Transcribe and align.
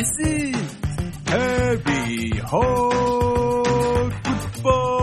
This 0.00 0.16
is 0.20 0.56
Harry 1.26 2.30
Hog 2.38 4.14
Football. 4.24 4.94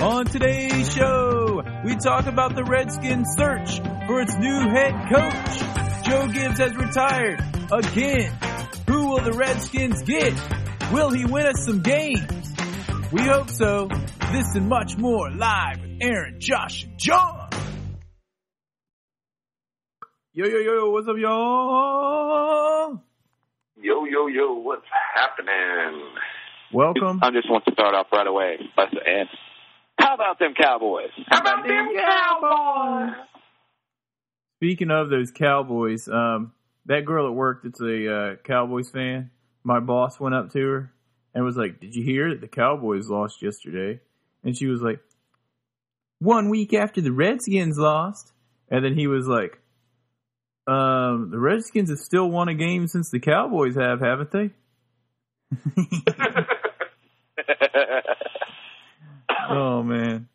On 0.00 0.24
today's 0.26 0.94
show, 0.94 1.60
we 1.84 1.96
talk 1.96 2.26
about 2.26 2.54
the 2.54 2.62
Redskins' 2.62 3.34
search 3.36 3.80
for 4.06 4.20
its 4.20 4.36
new 4.36 4.60
head 4.60 4.94
coach. 5.12 5.58
Joe 6.04 6.28
Gibbs 6.28 6.60
has 6.60 6.76
retired 6.76 7.42
again. 7.72 8.32
Who 8.86 9.08
will 9.08 9.22
the 9.22 9.32
Redskins 9.32 10.00
get? 10.02 10.32
Will 10.92 11.10
he 11.10 11.24
win 11.24 11.46
us 11.46 11.64
some 11.64 11.82
games? 11.82 12.54
We 13.10 13.22
hope 13.22 13.50
so. 13.50 13.88
This 14.30 14.54
and 14.54 14.68
much 14.68 14.96
more 14.96 15.32
live 15.32 15.80
with 15.80 15.98
Aaron, 16.00 16.36
Josh, 16.38 16.84
and 16.84 16.96
John. 16.96 17.39
Yo, 20.32 20.46
yo, 20.46 20.58
yo, 20.58 20.90
what's 20.90 21.08
up, 21.08 21.16
y'all? 21.18 23.02
Yo, 23.82 24.04
yo, 24.04 24.28
yo, 24.28 24.52
what's 24.52 24.86
happening? 25.12 26.04
Welcome. 26.72 27.18
I 27.20 27.32
just 27.32 27.50
want 27.50 27.64
to 27.64 27.72
start 27.72 27.96
off 27.96 28.06
right 28.12 28.28
away 28.28 28.58
by 28.76 28.84
saying, 28.92 29.26
how 29.98 30.14
about 30.14 30.38
them 30.38 30.54
Cowboys? 30.54 31.10
How 31.26 31.40
about 31.40 31.66
them 31.66 31.88
Cowboys? 31.96 33.26
Speaking 34.58 34.92
of 34.92 35.10
those 35.10 35.32
Cowboys, 35.32 36.06
um, 36.06 36.52
that 36.86 37.04
girl 37.04 37.26
at 37.26 37.34
work 37.34 37.64
that's 37.64 37.80
a 37.80 38.14
uh, 38.14 38.36
Cowboys 38.44 38.88
fan, 38.88 39.32
my 39.64 39.80
boss 39.80 40.20
went 40.20 40.36
up 40.36 40.52
to 40.52 40.60
her 40.60 40.92
and 41.34 41.44
was 41.44 41.56
like, 41.56 41.80
Did 41.80 41.96
you 41.96 42.04
hear 42.04 42.30
that 42.30 42.40
the 42.40 42.46
Cowboys 42.46 43.08
lost 43.08 43.42
yesterday? 43.42 43.98
And 44.44 44.56
she 44.56 44.68
was 44.68 44.80
like, 44.80 45.00
One 46.20 46.50
week 46.50 46.72
after 46.72 47.00
the 47.00 47.10
Redskins 47.10 47.76
lost. 47.76 48.32
And 48.70 48.84
then 48.84 48.96
he 48.96 49.08
was 49.08 49.26
like, 49.26 49.60
um, 50.70 51.30
the 51.30 51.38
Redskins 51.38 51.90
have 51.90 51.98
still 51.98 52.30
won 52.30 52.48
a 52.48 52.54
game 52.54 52.86
since 52.86 53.10
the 53.10 53.18
Cowboys 53.18 53.74
have, 53.74 54.00
haven't 54.00 54.30
they? 54.30 54.50
oh 59.50 59.82
man. 59.82 60.28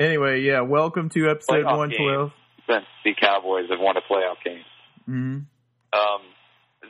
Anyway, 0.00 0.40
yeah, 0.40 0.62
welcome 0.62 1.10
to 1.10 1.28
episode 1.28 1.64
Playoff 1.66 1.76
one 1.76 1.90
twelve. 1.90 2.32
Since 2.66 2.86
the 3.04 3.12
Cowboys 3.20 3.68
have 3.70 3.80
won 3.80 3.98
a 3.98 4.00
playoff 4.00 4.42
game. 4.42 4.64
Mm-hmm. 5.02 5.40
Um, 5.92 6.22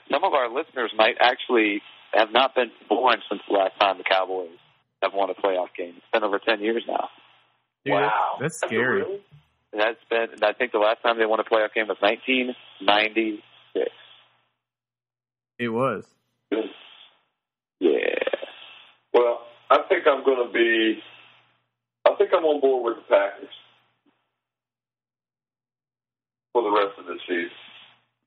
some 0.09 0.23
of 0.23 0.33
our 0.33 0.49
listeners 0.49 0.93
might 0.97 1.17
actually 1.21 1.83
have 2.13 2.29
not 2.33 2.55
been 2.55 2.71
born 2.89 3.17
since 3.29 3.43
the 3.49 3.55
last 3.55 3.73
time 3.81 3.99
the 3.99 4.05
Cowboys 4.05 4.59
have 5.03 5.13
won 5.13 5.31
a 5.31 5.35
playoff 5.35 5.75
game. 5.77 5.95
It's 5.97 6.07
been 6.13 6.23
over 6.23 6.39
10 6.39 6.61
years 6.61 6.85
now. 6.87 7.09
wow. 7.87 8.37
that's 8.41 8.59
scary. 8.59 9.03
Really? 9.03 9.21
That's 9.73 9.99
been, 10.09 10.29
I 10.43 10.53
think 10.55 10.73
the 10.73 10.79
last 10.79 11.03
time 11.03 11.19
they 11.19 11.27
won 11.27 11.41
a 11.41 11.45
playoff 11.45 11.75
game 11.75 11.89
was 11.89 11.99
1996. 12.01 13.43
It 15.59 15.69
was. 15.69 16.05
Yeah. 17.81 18.15
Well, 19.13 19.41
I 19.71 19.79
think 19.89 20.07
I'm 20.07 20.25
going 20.25 20.47
to 20.47 20.53
be. 20.53 21.03
I 22.07 22.15
think 22.17 22.31
I'm 22.33 22.45
on 22.45 22.61
board 22.61 22.85
with 22.97 23.05
the 23.05 23.09
Packers 23.15 23.51
for 26.53 26.63
the 26.63 26.71
rest 26.71 26.99
of 26.99 27.07
the 27.07 27.19
season. 27.29 27.51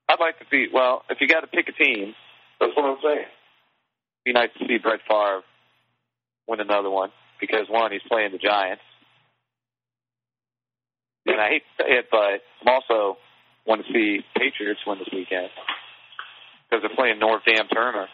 I'd 0.10 0.20
like 0.20 0.38
to 0.40 0.46
see, 0.52 0.68
well, 0.74 1.04
if 1.10 1.20
you 1.22 1.28
got 1.28 1.42
to 1.42 1.48
pick 1.48 1.68
a 1.70 1.72
team, 1.72 2.14
That's 2.60 2.74
what 2.76 2.86
I'm 2.86 2.98
saying. 3.02 3.26
it'd 3.26 4.26
be 4.26 4.34
nice 4.34 4.50
to 4.60 4.68
see 4.68 4.78
Brett 4.78 5.00
Favre 5.08 5.42
win 6.48 6.60
another 6.60 6.90
one 6.90 7.10
because 7.40 7.68
one, 7.70 7.92
he's 7.92 8.02
playing 8.10 8.32
the 8.34 8.38
Giants, 8.38 8.84
and 11.26 11.40
I 11.40 11.50
hate 11.50 11.64
to 11.78 11.84
say 11.84 11.92
it, 11.98 12.06
but 12.12 12.42
I'm 12.62 12.74
also 12.74 13.18
want 13.66 13.86
to 13.86 13.94
see 13.94 14.20
Patriots 14.36 14.82
win 14.86 15.00
this 15.00 15.10
weekend 15.14 15.50
because 16.70 16.84
they're 16.84 16.96
playing 16.96 17.20
Norv 17.20 17.44
Dam 17.46 17.68
Turner. 17.68 18.08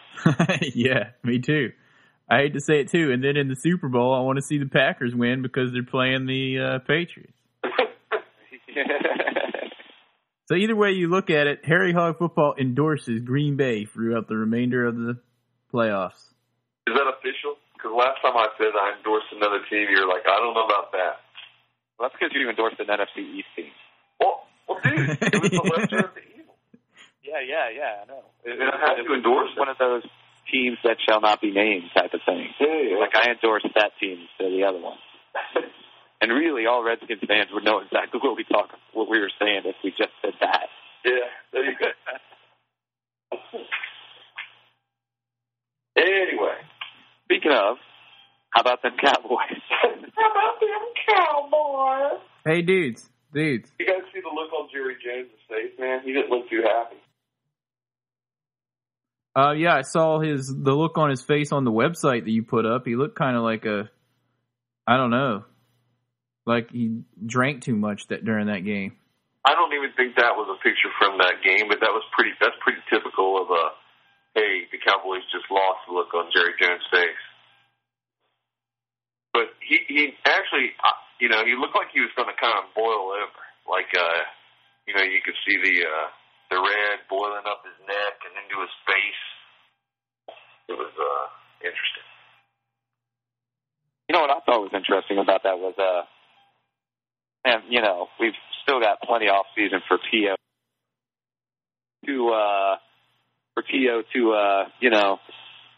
yeah, 0.74 1.10
me 1.22 1.38
too. 1.40 1.72
I 2.30 2.38
hate 2.38 2.54
to 2.54 2.60
say 2.60 2.80
it 2.80 2.90
too. 2.90 3.10
And 3.12 3.24
then 3.24 3.36
in 3.36 3.48
the 3.48 3.56
Super 3.56 3.88
Bowl, 3.88 4.14
I 4.14 4.20
want 4.20 4.36
to 4.36 4.42
see 4.42 4.58
the 4.58 4.66
Packers 4.66 5.14
win 5.14 5.42
because 5.42 5.72
they're 5.72 5.82
playing 5.82 6.26
the 6.26 6.58
uh, 6.58 6.78
Patriots. 6.80 7.32
So 10.48 10.54
either 10.56 10.74
way 10.74 10.92
you 10.92 11.12
look 11.12 11.28
at 11.28 11.46
it, 11.46 11.60
Harry 11.64 11.92
Hog 11.92 12.16
Football 12.16 12.54
endorses 12.58 13.20
Green 13.20 13.56
Bay 13.56 13.84
throughout 13.84 14.28
the 14.28 14.36
remainder 14.36 14.86
of 14.86 14.96
the 14.96 15.20
playoffs. 15.68 16.32
Is 16.88 16.96
that 16.96 17.04
official? 17.04 17.60
Because 17.76 17.92
last 17.92 18.16
time 18.24 18.32
I 18.32 18.48
said 18.56 18.72
I 18.72 18.96
endorsed 18.96 19.28
another 19.36 19.60
team, 19.68 19.92
you're 19.92 20.08
like, 20.08 20.24
I 20.24 20.40
don't 20.40 20.54
know 20.54 20.64
about 20.64 20.90
that. 20.92 21.20
Well, 21.98 22.08
that's 22.08 22.14
because 22.18 22.32
you 22.34 22.48
endorsed 22.48 22.78
an 22.80 22.86
NFC 22.86 23.18
East 23.34 23.48
team. 23.56 23.70
Well, 24.20 24.46
well, 24.68 24.78
dude, 24.82 25.10
it 25.20 25.42
was 25.42 25.50
the 25.50 25.62
lesser 25.62 25.98
of 26.06 26.14
the 26.14 26.22
evil. 26.38 26.54
Yeah, 27.22 27.40
yeah, 27.44 27.68
yeah. 27.74 28.02
I 28.02 28.06
know. 28.06 28.22
It, 28.44 28.60
And 28.60 28.70
I 28.70 28.78
have 28.88 28.96
to 29.04 29.14
endorse 29.14 29.50
it. 29.54 29.58
one 29.58 29.68
of 29.68 29.78
those 29.78 30.02
teams 30.50 30.78
that 30.84 30.96
shall 31.08 31.20
not 31.20 31.40
be 31.40 31.50
named 31.50 31.84
type 31.94 32.14
of 32.14 32.20
thing. 32.24 32.48
Yeah, 32.60 32.80
yeah. 32.92 32.96
Like 32.98 33.14
I 33.14 33.30
endorsed 33.32 33.66
that 33.74 33.92
team 34.00 34.18
instead 34.24 34.52
of 34.52 34.58
the 34.58 34.64
other 34.64 34.80
one. 34.80 34.98
And 36.20 36.32
really, 36.32 36.66
all 36.66 36.82
Redskins 36.82 37.22
fans 37.28 37.48
would 37.52 37.62
know 37.62 37.78
exactly 37.78 38.18
what 38.20 38.36
we 38.36 38.42
talk, 38.42 38.70
what 38.92 39.08
we 39.08 39.20
were 39.20 39.30
saying 39.38 39.62
if 39.66 39.76
we 39.84 39.90
just 39.90 40.10
said 40.20 40.32
that. 40.40 40.66
yeah, 41.04 41.12
there 41.52 41.64
you 41.64 41.76
go. 41.78 41.86
anyway, 45.96 46.56
Speaking 47.26 47.52
of, 47.52 47.76
how 48.50 48.62
about 48.62 48.82
them 48.82 48.96
Cowboys? 49.00 49.62
how 50.18 50.30
about 50.30 50.60
them 50.60 50.84
Cowboys? 51.06 52.20
Hey, 52.44 52.62
dudes, 52.62 53.08
dudes. 53.32 53.70
You 53.78 53.86
guys 53.86 54.02
see 54.12 54.20
the 54.20 54.34
look 54.34 54.52
on 54.52 54.68
Jerry 54.72 54.96
Jones' 55.04 55.30
face, 55.48 55.72
man? 55.78 56.00
He 56.04 56.12
didn't 56.12 56.30
look 56.30 56.48
too 56.50 56.62
happy. 56.62 56.96
Uh, 59.36 59.52
yeah, 59.52 59.74
I 59.74 59.82
saw 59.82 60.18
his 60.18 60.48
the 60.48 60.74
look 60.74 60.98
on 60.98 61.10
his 61.10 61.22
face 61.22 61.52
on 61.52 61.64
the 61.64 61.70
website 61.70 62.24
that 62.24 62.30
you 62.30 62.42
put 62.42 62.66
up. 62.66 62.82
He 62.86 62.96
looked 62.96 63.16
kind 63.16 63.36
of 63.36 63.44
like 63.44 63.64
a, 63.66 63.88
I 64.86 64.96
don't 64.96 65.10
know, 65.10 65.44
like 66.44 66.72
he 66.72 67.02
drank 67.24 67.62
too 67.62 67.76
much 67.76 68.08
that 68.08 68.24
during 68.24 68.48
that 68.48 68.64
game. 68.64 68.96
I 69.44 69.54
don't 69.54 69.72
even 69.72 69.92
think 69.94 70.16
that 70.16 70.34
was 70.34 70.50
a 70.50 70.58
picture 70.58 70.90
from 70.98 71.18
that 71.18 71.44
game, 71.44 71.68
but 71.68 71.78
that 71.80 71.94
was 71.94 72.02
pretty. 72.10 72.32
That's 72.40 72.56
pretty 72.60 72.80
typical 72.90 73.40
of 73.40 73.50
a. 73.50 73.64
Hey, 74.34 74.66
the 74.72 74.78
Cowboys 74.82 75.22
just 75.30 75.46
lost. 75.50 75.86
Look 75.86 76.12
on 76.14 76.30
Jerry 76.34 76.52
Jones' 76.60 76.82
face. 76.90 77.22
But 79.32 79.52
he 79.60 79.84
he 79.86 80.14
actually, 80.24 80.72
uh, 80.82 80.98
you 81.20 81.28
know, 81.28 81.44
he 81.44 81.54
looked 81.54 81.76
like 81.76 81.92
he 81.92 82.00
was 82.00 82.10
going 82.16 82.28
to 82.28 82.38
kind 82.40 82.56
of 82.58 82.72
boil 82.74 83.12
over. 83.12 83.42
Like, 83.68 83.92
uh, 83.92 84.24
you 84.88 84.94
know, 84.96 85.04
you 85.04 85.20
could 85.20 85.36
see 85.44 85.56
the 85.60 85.84
uh, 85.84 86.08
the 86.50 86.56
red 86.56 87.04
boiling 87.08 87.44
up 87.44 87.62
his 87.64 87.76
neck 87.86 88.14
and 88.24 88.32
into 88.40 88.56
his 88.60 88.74
face. 88.88 89.24
It 90.68 90.76
was 90.76 90.92
uh, 90.96 91.26
interesting. 91.60 92.08
You 94.08 94.14
know 94.16 94.22
what 94.22 94.30
I 94.30 94.40
thought 94.40 94.64
was 94.64 94.72
interesting 94.72 95.18
about 95.18 95.42
that 95.44 95.58
was, 95.58 95.74
uh, 95.76 96.02
and 97.44 97.62
you 97.68 97.82
know, 97.82 98.08
we've 98.18 98.36
still 98.62 98.80
got 98.80 99.00
plenty 99.02 99.28
off 99.28 99.46
season 99.54 99.80
for 99.86 99.98
T.O. 100.10 100.34
to, 102.06 102.28
uh, 102.30 102.76
for 103.54 103.62
T.O. 103.62 104.02
to, 104.14 104.32
uh, 104.32 104.64
you 104.80 104.90
know, 104.90 105.18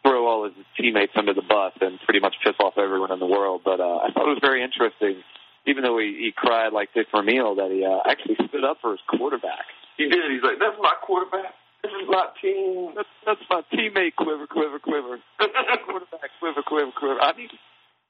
throw 0.03 0.27
all 0.27 0.45
his 0.45 0.55
teammates 0.77 1.13
under 1.17 1.35
the 1.35 1.43
bus 1.43 1.73
and 1.81 1.99
pretty 2.01 2.21
much 2.21 2.35
piss 2.45 2.55
off 2.61 2.75
everyone 2.79 3.13
in 3.13 3.19
the 3.19 3.27
world. 3.27 3.63
But 3.65 3.81
uh, 3.81 3.99
I 4.05 4.11
thought 4.13 4.27
it 4.27 4.37
was 4.37 4.43
very 4.43 4.63
interesting, 4.63 5.23
even 5.67 5.83
though 5.85 5.99
he, 5.99 6.17
he 6.19 6.33
cried 6.35 6.73
like 6.73 6.89
Dick 6.95 7.09
Vermeil, 7.15 7.55
that 7.57 7.71
he 7.71 7.85
uh, 7.85 8.01
actually 8.09 8.37
stood 8.49 8.65
up 8.65 8.79
for 8.81 8.93
his 8.93 9.01
quarterback. 9.09 9.67
He 9.97 10.09
did. 10.09 10.31
He's 10.31 10.43
like, 10.43 10.59
that's 10.59 10.77
my 10.81 10.95
quarterback. 11.05 11.53
This 11.83 11.93
is 11.93 12.09
my 12.09 12.29
team. 12.41 12.93
That's, 12.97 13.09
that's 13.25 13.41
my 13.49 13.63
teammate, 13.73 14.17
quiver, 14.17 14.47
quiver, 14.47 14.79
quiver. 14.79 15.19
quarterback, 15.85 16.31
quiver, 16.41 16.63
quiver, 16.63 16.93
quiver. 16.93 17.21
I 17.21 17.33
mean, 17.37 17.49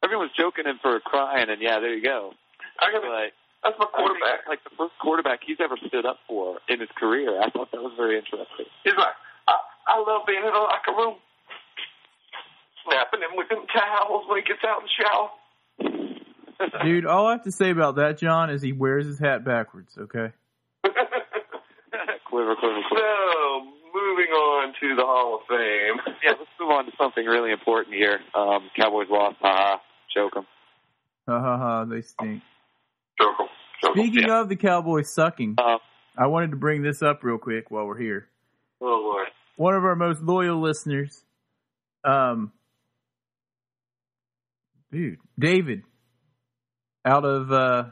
everyone's 0.02 0.32
joking 0.38 0.66
him 0.66 0.78
for 0.82 0.98
crying, 1.00 1.50
and 1.50 1.60
yeah, 1.62 1.78
there 1.78 1.94
you 1.94 2.02
go. 2.02 2.32
I 2.82 2.90
got 2.92 3.02
But 3.02 3.30
That's 3.62 3.78
my 3.78 3.86
I 3.86 3.90
think, 3.90 3.92
quarterback. 3.94 4.40
like 4.48 4.62
the 4.64 4.74
first 4.78 4.94
quarterback 5.02 5.40
he's 5.46 5.58
ever 5.60 5.76
stood 5.86 6.06
up 6.06 6.18
for 6.26 6.58
in 6.68 6.80
his 6.80 6.88
career. 6.96 7.38
I 7.42 7.50
thought 7.50 7.70
that 7.72 7.82
was 7.82 7.92
very 7.96 8.18
interesting. 8.18 8.66
He's 8.82 8.96
like, 8.96 9.14
I, 9.46 9.54
I 9.86 9.98
love 10.02 10.26
being 10.26 10.42
in 10.42 10.50
the 10.50 10.58
locker 10.58 10.94
room, 10.96 11.16
snapping 12.90 13.20
him 13.22 13.36
with 13.36 13.48
them 13.48 13.64
towels 13.72 14.24
when 14.28 14.42
he 14.42 14.44
gets 14.44 14.60
out 14.66 14.82
of 14.82 14.88
the 14.88 14.94
shower. 14.98 15.30
Dude, 16.84 17.06
all 17.06 17.26
I 17.28 17.32
have 17.32 17.44
to 17.44 17.52
say 17.52 17.70
about 17.70 17.96
that, 17.96 18.18
John, 18.18 18.50
is 18.50 18.60
he 18.60 18.72
wears 18.72 19.06
his 19.06 19.18
hat 19.18 19.44
backwards. 19.44 19.96
Okay. 19.96 20.32
quiver, 20.84 22.54
quiver, 22.56 22.56
quiver. 22.56 22.82
so, 22.90 23.64
moving 23.94 24.30
on 24.32 24.74
to 24.80 24.94
the 24.96 25.02
Hall 25.02 25.40
of 25.40 25.46
Fame. 25.48 26.14
Yeah, 26.22 26.32
let's 26.38 26.50
move 26.60 26.70
on 26.70 26.84
to 26.84 26.92
something 27.00 27.24
really 27.24 27.50
important 27.50 27.94
here. 27.94 28.20
Um, 28.34 28.68
Cowboys 28.76 29.06
lost. 29.10 29.36
Haha, 29.40 29.78
choke 30.14 30.34
'em. 30.36 30.44
Ha 31.26 31.40
ha 31.40 31.56
ha! 31.56 31.84
They 31.86 32.02
stink. 32.02 32.42
Joke 33.18 33.36
'em. 33.40 33.46
Joke 33.82 33.96
'em. 33.96 34.04
Speaking 34.04 34.30
of 34.30 34.50
the 34.50 34.56
Cowboys 34.56 35.14
sucking, 35.14 35.54
Uh, 35.58 35.78
I 36.18 36.26
wanted 36.26 36.50
to 36.50 36.56
bring 36.58 36.82
this 36.82 37.02
up 37.02 37.24
real 37.24 37.38
quick 37.38 37.70
while 37.70 37.86
we're 37.86 37.96
here. 37.98 38.28
Oh, 38.82 38.86
Lord. 38.86 39.28
One 39.56 39.74
of 39.74 39.82
our 39.84 39.96
most 39.96 40.20
loyal 40.20 40.60
listeners, 40.60 41.24
um, 42.04 42.52
dude, 44.92 45.18
David, 45.38 45.82
out 47.04 47.24
of 47.24 47.50
uh, 47.52 47.84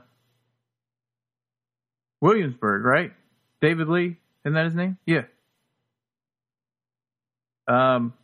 Williamsburg, 2.20 2.84
right? 2.84 3.12
David 3.60 3.88
Lee, 3.88 4.16
isn't 4.44 4.54
that 4.54 4.64
his 4.66 4.74
name? 4.74 4.98
Yeah. 5.06 5.22
Um, 7.66 8.14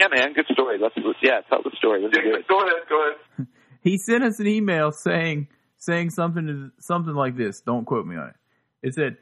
Yeah, 0.00 0.08
man, 0.08 0.32
good 0.34 0.46
story. 0.52 0.78
Let's 0.80 0.94
yeah, 1.22 1.40
tell 1.48 1.62
the 1.62 1.70
story. 1.76 2.02
This 2.02 2.10
is 2.10 2.18
Yeah, 2.24 2.32
good. 2.32 2.46
go 2.48 2.60
ahead, 2.60 2.74
go 2.88 3.08
ahead. 3.08 3.46
he 3.82 3.98
sent 3.98 4.24
us 4.24 4.38
an 4.40 4.46
email 4.46 4.92
saying 4.92 5.48
saying 5.78 6.10
something 6.10 6.72
something 6.80 7.14
like 7.14 7.36
this. 7.36 7.60
Don't 7.60 7.84
quote 7.84 8.06
me 8.06 8.16
on 8.16 8.28
it. 8.28 8.34
It 8.82 8.94
said 8.94 9.16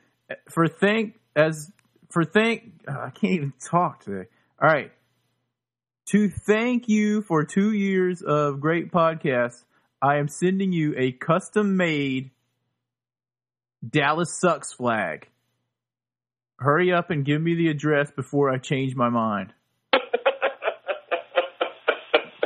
for 0.49 0.67
thank 0.67 1.15
as 1.37 1.71
for 2.11 2.25
thank 2.25 2.73
uh, 2.89 2.93
I 2.93 3.11
can't 3.11 3.33
even 3.35 3.53
talk 3.61 4.01
today. 4.05 4.29
All 4.61 4.69
right. 4.69 4.91
To 6.07 6.29
thank 6.29 6.89
you 6.89 7.23
for 7.23 7.45
2 7.45 7.73
years 7.73 8.23
of 8.23 8.61
great 8.61 8.93
podcasts, 8.93 9.65
I 10.03 10.17
am 10.17 10.29
sending 10.29 10.73
you 10.73 10.95
a 10.97 11.13
custom 11.13 11.77
made 11.77 12.31
Dallas 13.89 14.39
sucks 14.39 14.73
flag. 14.73 15.29
Hurry 16.59 16.93
up 16.93 17.11
and 17.11 17.25
give 17.25 17.41
me 17.41 17.55
the 17.55 17.69
address 17.69 18.11
before 18.11 18.51
I 18.51 18.59
change 18.59 18.95
my 18.95 19.09
mind. 19.09 19.53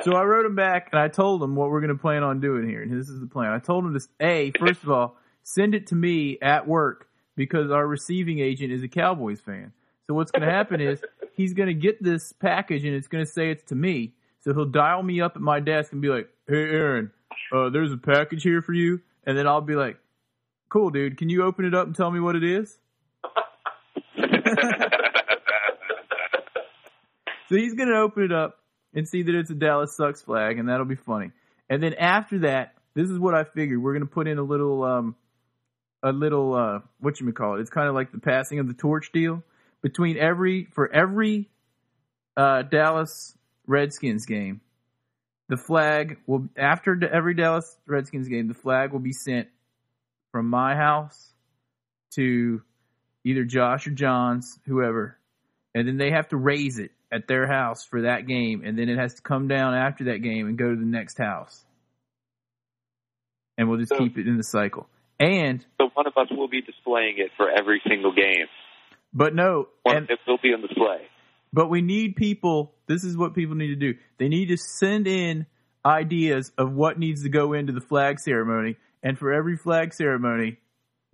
So 0.05 0.15
I 0.15 0.23
wrote 0.23 0.47
him 0.47 0.55
back 0.55 0.89
and 0.93 1.01
I 1.01 1.09
told 1.09 1.43
him 1.43 1.57
what 1.57 1.71
we're 1.71 1.81
going 1.81 1.95
to 1.95 2.01
plan 2.01 2.23
on 2.23 2.41
doing 2.41 2.67
here. 2.67 2.81
And 2.81 2.99
this 2.99 3.09
is 3.09 3.21
the 3.21 3.27
plan. 3.27 3.53
I 3.53 3.59
told 3.59 3.85
him 3.85 3.99
to, 3.99 4.01
A, 4.25 4.53
first 4.59 4.83
of 4.83 4.91
all, 4.91 5.17
send 5.43 5.75
it 5.75 5.89
to 5.89 5.97
me 5.97 6.39
at 6.41 6.67
work 6.67 7.09
because 7.37 7.71
our 7.71 7.87
receiving 7.87 8.39
agent 8.39 8.73
is 8.73 8.83
a 8.83 8.89
Cowboys 8.89 9.41
fan. 9.41 9.73
So 10.07 10.15
what's 10.15 10.31
going 10.31 10.49
to 10.49 10.55
happen 10.55 10.81
is 10.81 11.03
he's 11.39 11.55
going 11.55 11.69
to 11.69 11.75
get 11.75 12.03
this 12.03 12.35
package 12.35 12.85
and 12.85 12.95
it's 12.95 13.09
going 13.09 13.25
to 13.25 13.31
say 13.31 13.51
it's 13.51 13.65
to 13.71 13.75
me. 13.75 14.13
So 14.41 14.53
he'll 14.53 14.67
dial 14.67 15.03
me 15.03 15.23
up 15.23 15.37
at 15.37 15.41
my 15.41 15.61
desk 15.61 15.93
and 15.93 16.03
be 16.03 16.09
like, 16.09 16.29
hey, 16.47 16.57
Aaron, 16.57 17.11
uh, 17.55 17.71
there's 17.71 17.93
a 17.93 17.97
package 17.97 18.43
here 18.43 18.61
for 18.61 18.75
you. 18.75 19.01
And 19.25 19.39
then 19.39 19.47
I'll 19.47 19.63
be 19.63 19.75
like, 19.75 19.99
cool, 20.69 20.91
dude. 20.91 21.17
Can 21.17 21.31
you 21.31 21.45
open 21.45 21.65
it 21.65 21.75
up 21.75 21.87
and 21.87 21.97
tell 21.97 22.11
me 22.11 22.21
what 22.21 22.37
it 22.37 22.45
is? 22.45 22.77
So 27.49 27.57
he's 27.57 27.73
going 27.73 27.89
to 27.89 27.97
open 27.97 28.25
it 28.25 28.33
up 28.33 28.59
and 28.93 29.09
see 29.09 29.23
that 29.23 29.35
it's 29.35 29.51
a 29.51 29.55
Dallas 29.55 29.97
sucks 29.97 30.21
flag, 30.21 30.59
and 30.59 30.69
that'll 30.69 30.85
be 30.85 30.97
funny. 30.97 31.31
And 31.71 31.83
then 31.83 31.95
after 31.95 32.41
that, 32.41 32.75
this 32.95 33.09
is 33.09 33.19
what 33.19 33.35
I 33.35 33.45
figured. 33.45 33.83
We're 33.83 33.95
going 33.95 34.07
to 34.07 34.13
put 34.13 34.29
in 34.29 34.37
a 34.37 34.43
little, 34.43 34.85
um, 34.85 35.17
a 36.03 36.13
little, 36.13 36.55
uh, 36.55 36.81
what 37.01 37.19
you 37.19 37.33
call 37.33 37.57
it? 37.57 37.61
It's 37.61 37.71
kind 37.71 37.89
of 37.89 37.95
like 37.95 38.13
the 38.13 38.19
passing 38.19 38.59
of 38.59 38.69
the 38.69 38.75
torch 38.75 39.13
deal 39.13 39.43
between 39.83 40.17
every 40.17 40.65
for 40.73 40.93
every 40.93 41.49
uh, 42.37 42.63
Dallas 42.63 43.37
Redskins 43.67 44.27
game. 44.27 44.61
The 45.49 45.57
flag 45.57 46.19
will 46.27 46.49
after 46.57 46.99
every 47.11 47.35
Dallas 47.35 47.79
Redskins 47.87 48.29
game, 48.29 48.49
the 48.49 48.55
flag 48.55 48.93
will 48.93 49.01
be 49.01 49.13
sent 49.13 49.49
from 50.33 50.49
my 50.51 50.75
house 50.75 51.33
to 52.15 52.63
either 53.25 53.45
Josh 53.45 53.87
or 53.87 53.91
John's, 53.91 54.59
whoever, 54.67 55.19
and 55.75 55.89
then 55.89 55.97
they 55.97 56.11
have 56.11 56.29
to 56.29 56.37
raise 56.37 56.79
it 56.79 56.91
at 57.11 57.27
their 57.27 57.47
house 57.47 57.85
for 57.87 58.03
that 58.03 58.27
game, 58.27 58.63
and 58.65 58.79
then 58.79 58.91
it 58.91 58.99
has 58.99 59.15
to 59.15 59.23
come 59.23 59.49
down 59.49 59.75
after 59.75 60.05
that 60.05 60.19
game 60.19 60.47
and 60.47 60.59
go 60.59 60.69
to 60.71 60.77
the 60.77 60.87
next 60.87 61.17
house. 61.19 61.65
And 63.57 63.69
we'll 63.69 63.79
just 63.79 63.91
So- 63.91 63.99
keep 63.99 64.19
it 64.19 64.29
in 64.29 64.37
the 64.37 64.45
cycle. 64.45 64.89
And 65.19 65.65
so 65.81 65.89
one 65.95 66.07
of 66.07 66.17
us 66.17 66.29
will 66.31 66.47
be 66.47 66.61
displaying 66.61 67.19
it 67.19 67.33
for 67.37 67.51
every 67.51 67.83
single 67.89 68.13
game. 68.13 68.47
But 69.13 69.35
no, 69.35 69.69
and 69.85 70.09
it 70.11 70.19
will 70.27 70.39
be 70.43 70.53
on 70.53 70.61
display. 70.63 70.99
but 71.53 71.69
we 71.69 71.81
need 71.83 72.17
people. 72.17 72.75
This 72.87 73.05
is 73.05 73.17
what 73.17 73.35
people 73.35 73.55
need 73.57 73.69
to 73.69 73.77
do. 73.77 73.95
They 74.19 74.29
need 74.29 74.47
to 74.49 74.57
send 74.57 75.07
in 75.07 75.47
ideas 75.85 76.53
of 76.59 76.73
what 76.73 76.99
needs 76.99 77.23
to 77.23 77.29
go 77.29 77.53
into 77.53 77.73
the 77.73 77.81
flag 77.81 78.19
ceremony, 78.21 78.77
and 79.03 79.19
for 79.19 79.33
every 79.33 79.57
flag 79.57 79.93
ceremony, 79.95 80.59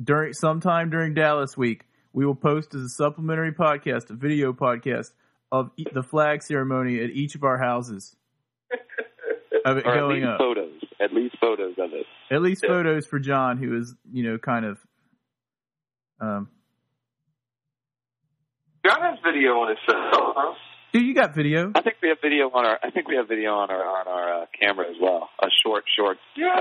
during 0.02 0.32
sometime 0.32 0.90
during 0.90 1.14
Dallas 1.14 1.56
week, 1.56 1.84
we 2.12 2.24
will 2.26 2.34
post 2.34 2.74
as 2.74 2.82
a 2.82 2.88
supplementary 2.88 3.52
podcast, 3.52 4.10
a 4.10 4.14
video 4.14 4.52
podcast 4.52 5.12
of 5.52 5.70
e- 5.76 5.84
the 5.92 6.02
flag 6.02 6.42
ceremony 6.42 7.02
at 7.02 7.10
each 7.10 7.34
of 7.36 7.44
our 7.44 7.58
houses 7.58 8.16
of 9.64 9.76
it 9.76 9.86
Or 9.86 9.92
at 9.92 10.00
going 10.00 10.16
least 10.22 10.26
up. 10.28 10.38
photos. 10.38 10.72
At 11.00 11.12
least 11.12 11.36
photos 11.40 11.74
of 11.78 11.92
it. 11.92 12.06
At 12.30 12.42
least 12.42 12.62
Yeah. 12.64 12.70
photos 12.70 13.06
for 13.06 13.18
John, 13.18 13.56
who 13.58 13.76
is 13.78 13.94
you 14.12 14.24
know 14.24 14.38
kind 14.38 14.64
of 14.64 14.78
um. 16.20 16.48
John 18.84 19.00
has 19.00 19.18
video 19.24 19.52
on 19.60 19.68
his 19.70 19.78
cell 19.86 20.32
phone. 20.34 20.54
Dude, 20.92 21.06
you 21.06 21.14
got 21.14 21.34
video. 21.34 21.72
I 21.74 21.80
think 21.82 21.96
we 22.02 22.08
have 22.08 22.18
video 22.22 22.50
on 22.50 22.64
our 22.66 22.78
I 22.82 22.90
think 22.90 23.08
we 23.08 23.16
have 23.16 23.26
video 23.28 23.52
on 23.54 23.70
our 23.70 23.82
on 23.84 24.06
our 24.06 24.42
uh, 24.42 24.46
camera 24.58 24.86
as 24.88 24.96
well. 25.00 25.28
A 25.42 25.46
short 25.64 25.84
short 25.96 26.18
Yeah. 26.36 26.60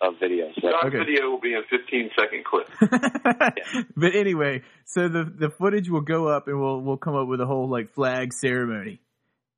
of 0.00 0.14
video. 0.20 0.50
So 0.60 0.70
John's 0.70 0.94
Okay. 0.94 0.98
video 0.98 1.28
will 1.30 1.40
be 1.40 1.54
a 1.54 1.62
15 1.68 2.10
second 2.18 2.44
clip. 2.44 2.68
but 3.96 4.14
anyway, 4.14 4.62
so 4.84 5.08
the 5.08 5.24
the 5.24 5.50
footage 5.50 5.90
will 5.90 6.00
go 6.02 6.28
up 6.28 6.48
and 6.48 6.58
we'll 6.60 6.80
we'll 6.80 6.96
come 6.96 7.14
up 7.16 7.28
with 7.28 7.40
a 7.40 7.46
whole 7.46 7.68
like 7.68 7.92
flag 7.94 8.32
ceremony, 8.32 9.00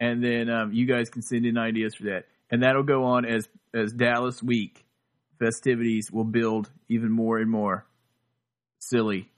and 0.01 0.23
then 0.25 0.49
um, 0.49 0.73
you 0.73 0.87
guys 0.87 1.11
can 1.11 1.23
send 1.23 1.45
in 1.47 1.59
ideas 1.59 1.95
for 1.95 2.05
that, 2.05 2.25
and 2.51 2.63
that'll 2.63 2.83
go 2.85 3.05
on 3.05 3.25
as 3.25 3.49
as 3.75 3.93
Dallas 3.93 4.43
week 4.43 4.85
festivities 5.39 6.11
will 6.11 6.25
build 6.25 6.69
even 6.89 7.11
more 7.13 7.39
and 7.39 7.49
more 7.51 7.87
silly 8.81 9.29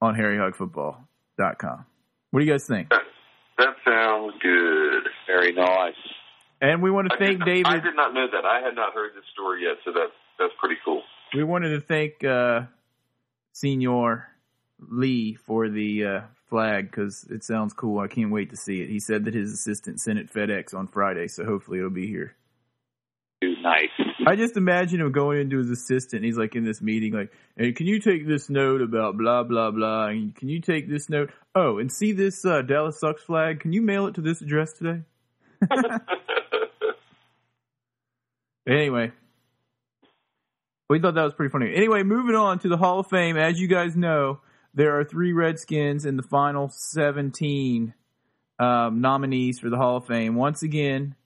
on 0.00 0.14
HarryHogFootball.com. 0.14 1.84
What 2.32 2.40
do 2.40 2.46
you 2.46 2.50
guys 2.52 2.66
think? 2.66 2.88
That 3.58 3.76
sounds 3.84 4.32
good. 4.42 5.02
very 5.26 5.52
nice. 5.52 5.94
And 6.62 6.82
we 6.82 6.90
want 6.90 7.10
to 7.10 7.14
I 7.14 7.18
thank 7.18 7.44
David. 7.44 7.66
I 7.66 7.78
did 7.78 7.94
not 7.94 8.14
know 8.14 8.26
that. 8.32 8.46
I 8.46 8.60
had 8.60 8.74
not 8.74 8.94
heard 8.94 9.12
this 9.14 9.24
story 9.34 9.64
yet, 9.64 9.76
so 9.84 9.92
that's 9.92 10.12
that's 10.38 10.52
pretty 10.58 10.76
cool. 10.82 11.02
we 11.34 11.44
wanted 11.44 11.68
to 11.70 11.80
thank 11.80 12.24
uh, 12.24 12.62
Senior 13.52 14.28
Lee 14.78 15.34
for 15.34 15.68
the 15.68 16.06
uh, 16.06 16.20
flag 16.48 16.90
because 16.90 17.24
it 17.28 17.44
sounds 17.44 17.74
cool. 17.74 17.98
I 17.98 18.08
can't 18.08 18.30
wait 18.30 18.48
to 18.50 18.56
see 18.56 18.80
it. 18.80 18.88
He 18.88 18.98
said 18.98 19.26
that 19.26 19.34
his 19.34 19.52
assistant 19.52 20.00
sent 20.00 20.18
it 20.18 20.32
FedEx 20.32 20.74
on 20.74 20.88
Friday, 20.88 21.28
so 21.28 21.44
hopefully 21.44 21.78
it'll 21.78 21.90
be 21.90 22.06
here. 22.06 22.34
Nice. 23.42 23.90
I 24.26 24.36
just 24.36 24.56
imagine 24.56 25.00
him 25.00 25.12
going 25.12 25.40
into 25.40 25.58
his 25.58 25.70
assistant. 25.70 26.24
He's 26.24 26.36
like 26.36 26.54
in 26.54 26.64
this 26.64 26.80
meeting, 26.80 27.12
like, 27.12 27.32
"Hey, 27.56 27.72
can 27.72 27.86
you 27.86 28.00
take 28.00 28.26
this 28.26 28.48
note 28.48 28.80
about 28.80 29.16
blah 29.16 29.42
blah 29.42 29.70
blah? 29.70 30.06
And 30.06 30.34
can 30.34 30.48
you 30.48 30.60
take 30.60 30.88
this 30.88 31.08
note? 31.08 31.30
Oh, 31.54 31.78
and 31.78 31.90
see 31.90 32.12
this 32.12 32.44
uh, 32.44 32.62
Dallas 32.62 33.00
sucks 33.00 33.22
flag? 33.22 33.60
Can 33.60 33.72
you 33.72 33.82
mail 33.82 34.06
it 34.06 34.14
to 34.14 34.20
this 34.20 34.40
address 34.40 34.72
today?" 34.72 35.02
Anyway, 38.66 39.10
we 40.88 41.00
thought 41.00 41.14
that 41.14 41.24
was 41.24 41.34
pretty 41.34 41.50
funny. 41.50 41.74
Anyway, 41.74 42.02
moving 42.04 42.36
on 42.36 42.60
to 42.60 42.68
the 42.68 42.76
Hall 42.76 43.00
of 43.00 43.08
Fame. 43.08 43.36
As 43.36 43.58
you 43.58 43.66
guys 43.66 43.96
know, 43.96 44.40
there 44.72 44.98
are 44.98 45.04
three 45.04 45.32
Redskins 45.32 46.04
in 46.04 46.16
the 46.16 46.22
final 46.22 46.70
17 46.70 47.92
um, 48.60 49.00
nominees 49.00 49.58
for 49.58 49.68
the 49.68 49.76
Hall 49.76 49.96
of 49.96 50.06
Fame. 50.06 50.36
Once 50.36 50.62
again, 50.62 51.16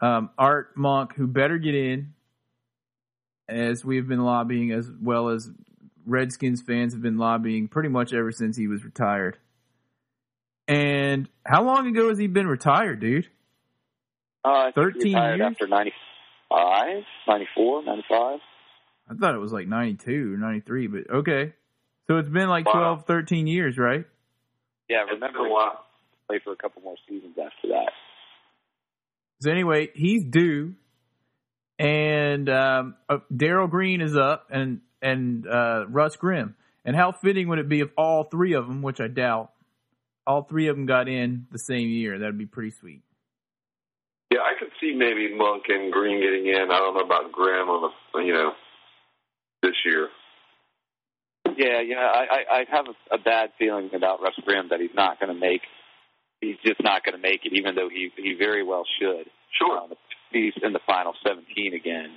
um, 0.00 0.30
Art 0.38 0.76
Monk, 0.76 1.14
who 1.16 1.26
better 1.26 1.58
get 1.58 1.74
in, 1.74 2.12
as 3.48 3.84
we've 3.84 4.06
been 4.08 4.24
lobbying, 4.24 4.72
as 4.72 4.90
well 5.00 5.28
as 5.28 5.50
Redskins 6.06 6.62
fans 6.62 6.92
have 6.92 7.02
been 7.02 7.18
lobbying 7.18 7.68
pretty 7.68 7.88
much 7.88 8.12
ever 8.12 8.32
since 8.32 8.56
he 8.56 8.66
was 8.68 8.84
retired. 8.84 9.38
And 10.68 11.28
how 11.44 11.64
long 11.64 11.86
ago 11.86 12.08
has 12.08 12.18
he 12.18 12.26
been 12.26 12.46
retired, 12.48 13.00
dude? 13.00 13.28
Uh, 14.44 14.48
I 14.48 14.72
think 14.72 14.94
he 14.96 15.12
13 15.12 15.12
years? 15.12 15.40
after 15.40 15.66
95, 15.68 17.02
94, 17.28 17.82
95. 17.84 18.40
I 19.08 19.14
thought 19.14 19.34
it 19.34 19.38
was 19.38 19.52
like 19.52 19.68
92 19.68 20.34
or 20.34 20.36
93, 20.36 20.86
but 20.88 21.10
okay. 21.10 21.52
So 22.08 22.16
it's 22.18 22.28
been 22.28 22.48
like 22.48 22.66
Wow. 22.66 22.72
12, 22.96 23.06
13 23.06 23.46
years, 23.46 23.78
right? 23.78 24.04
Yeah, 24.88 25.02
It's 25.02 25.12
remember 25.12 25.46
a 25.46 25.50
while. 25.52 25.84
played 26.28 26.42
for 26.42 26.52
a 26.52 26.56
couple 26.56 26.82
more 26.82 26.96
seasons 27.08 27.36
after 27.38 27.68
that. 27.68 27.92
So 29.40 29.50
anyway, 29.50 29.90
he's 29.94 30.24
due, 30.24 30.74
and 31.78 32.48
um, 32.48 32.96
uh, 33.08 33.18
Darrell 33.34 33.68
Green 33.68 34.00
is 34.00 34.16
up, 34.16 34.48
and 34.50 34.80
and 35.02 35.46
uh, 35.46 35.86
Russ 35.88 36.16
Grimm. 36.16 36.56
And 36.84 36.94
how 36.94 37.12
fitting 37.12 37.48
would 37.48 37.58
it 37.58 37.68
be 37.68 37.80
if 37.80 37.90
all 37.96 38.24
three 38.24 38.54
of 38.54 38.66
them, 38.68 38.80
which 38.80 39.00
I 39.00 39.08
doubt, 39.08 39.50
all 40.26 40.42
three 40.42 40.68
of 40.68 40.76
them 40.76 40.86
got 40.86 41.08
in 41.08 41.46
the 41.50 41.58
same 41.58 41.88
year? 41.88 42.18
That'd 42.18 42.38
be 42.38 42.46
pretty 42.46 42.70
sweet. 42.70 43.02
Yeah, 44.30 44.40
I 44.40 44.58
could 44.58 44.70
see 44.80 44.94
maybe 44.96 45.34
Monk 45.36 45.64
and 45.68 45.92
Green 45.92 46.20
getting 46.20 46.46
in. 46.46 46.70
I 46.70 46.78
don't 46.78 46.94
know 46.94 47.04
about 47.04 47.32
Grimm 47.32 47.68
on 47.68 47.90
the 48.12 48.22
you 48.22 48.32
know 48.32 48.52
this 49.62 49.74
year. 49.84 50.08
Yeah, 51.56 51.80
yeah, 51.80 51.96
I, 51.96 52.26
I, 52.30 52.56
I 52.58 52.64
have 52.70 52.86
a, 52.86 53.14
a 53.14 53.18
bad 53.18 53.50
feeling 53.58 53.90
about 53.94 54.20
Russ 54.20 54.34
Grimm 54.44 54.68
that 54.70 54.80
he's 54.80 54.94
not 54.94 55.20
going 55.20 55.32
to 55.32 55.38
make. 55.38 55.62
He's 56.40 56.56
just 56.64 56.82
not 56.82 57.04
going 57.04 57.14
to 57.14 57.22
make 57.22 57.46
it, 57.46 57.52
even 57.54 57.74
though 57.74 57.88
he 57.88 58.10
he 58.16 58.34
very 58.38 58.62
well 58.62 58.84
should. 59.00 59.26
Sure. 59.58 59.78
Um, 59.78 59.92
he's 60.36 60.62
in 60.62 60.72
the 60.72 60.80
final 60.86 61.14
17 61.26 61.74
again. 61.74 62.16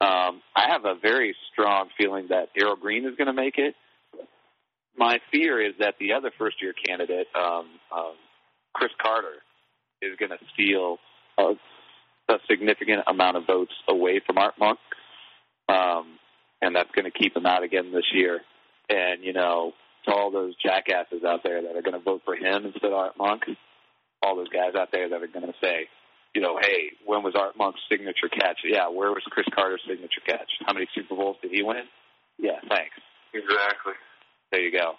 Um, 0.00 0.42
I 0.54 0.68
have 0.68 0.84
a 0.84 0.94
very 1.00 1.34
strong 1.52 1.88
feeling 1.98 2.28
that 2.30 2.48
Darrell 2.56 2.76
Green 2.76 3.04
is 3.04 3.16
going 3.16 3.26
to 3.26 3.32
make 3.32 3.58
it. 3.58 3.74
My 4.96 5.18
fear 5.32 5.60
is 5.60 5.74
that 5.80 5.94
the 6.00 6.12
other 6.12 6.30
first 6.38 6.62
year 6.62 6.72
candidate, 6.72 7.26
um, 7.34 7.66
um, 7.94 8.14
Cris 8.74 8.92
Carter, 9.00 9.42
is 10.02 10.16
going 10.18 10.30
to 10.30 10.38
steal 10.54 10.98
a, 11.36 11.54
a 12.28 12.38
significant 12.48 13.02
amount 13.06 13.36
of 13.36 13.46
votes 13.46 13.72
away 13.88 14.20
from 14.24 14.38
Art 14.38 14.54
Monk, 14.58 14.78
um, 15.68 16.18
and 16.62 16.74
that's 16.74 16.90
going 16.92 17.04
to 17.04 17.16
keep 17.16 17.36
him 17.36 17.46
out 17.46 17.62
again 17.62 17.92
this 17.92 18.06
year. 18.12 18.40
And 18.88 19.22
you 19.22 19.32
know, 19.32 19.72
to 20.04 20.12
all 20.12 20.30
those 20.30 20.54
jackasses 20.56 21.24
out 21.26 21.42
there 21.42 21.62
that 21.62 21.76
are 21.76 21.82
going 21.82 21.98
to 21.98 22.04
vote 22.04 22.22
for 22.24 22.34
him 22.34 22.66
instead 22.66 22.92
of 22.92 22.92
Art 22.92 23.18
Monk, 23.18 23.42
all 24.22 24.36
those 24.36 24.48
guys 24.48 24.74
out 24.76 24.88
there 24.92 25.08
that 25.08 25.22
are 25.22 25.26
going 25.26 25.46
to 25.46 25.54
say, 25.60 25.88
you 26.34 26.40
know, 26.42 26.58
hey, 26.60 26.92
when 27.06 27.22
was 27.22 27.34
Art 27.34 27.56
Monk's 27.56 27.80
signature 27.90 28.28
catch? 28.28 28.58
Yeah, 28.64 28.88
where 28.88 29.10
was 29.10 29.22
Cris 29.30 29.46
Carter's 29.54 29.80
signature 29.88 30.20
catch? 30.26 30.50
How 30.66 30.72
many 30.74 30.86
Super 30.94 31.14
Bowls 31.16 31.36
did 31.42 31.50
he 31.52 31.62
win? 31.62 31.84
Yeah, 32.38 32.60
thanks. 32.68 32.94
Exactly. 33.34 33.94
There 34.52 34.60
you 34.60 34.72
go. 34.72 34.92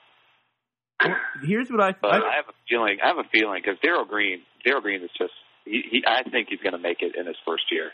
Well, 1.04 1.16
here's 1.44 1.70
what 1.70 1.82
I, 1.82 1.94
But 2.00 2.12
I 2.12 2.18
I 2.18 2.36
have 2.36 2.50
a 2.50 2.58
feeling. 2.68 2.98
I 3.04 3.08
have 3.08 3.18
a 3.18 3.30
feeling 3.32 3.62
because 3.64 3.80
Darrell 3.82 4.06
Green, 4.06 4.42
Darrell 4.66 4.82
Green 4.82 5.02
is 5.04 5.10
just. 5.18 5.32
He, 5.66 5.82
he, 5.92 6.04
I 6.06 6.24
think 6.30 6.48
he's 6.50 6.60
going 6.60 6.74
to 6.74 6.80
make 6.80 7.02
it 7.02 7.16
in 7.16 7.26
his 7.28 7.36
first 7.48 7.64
year. 7.72 7.92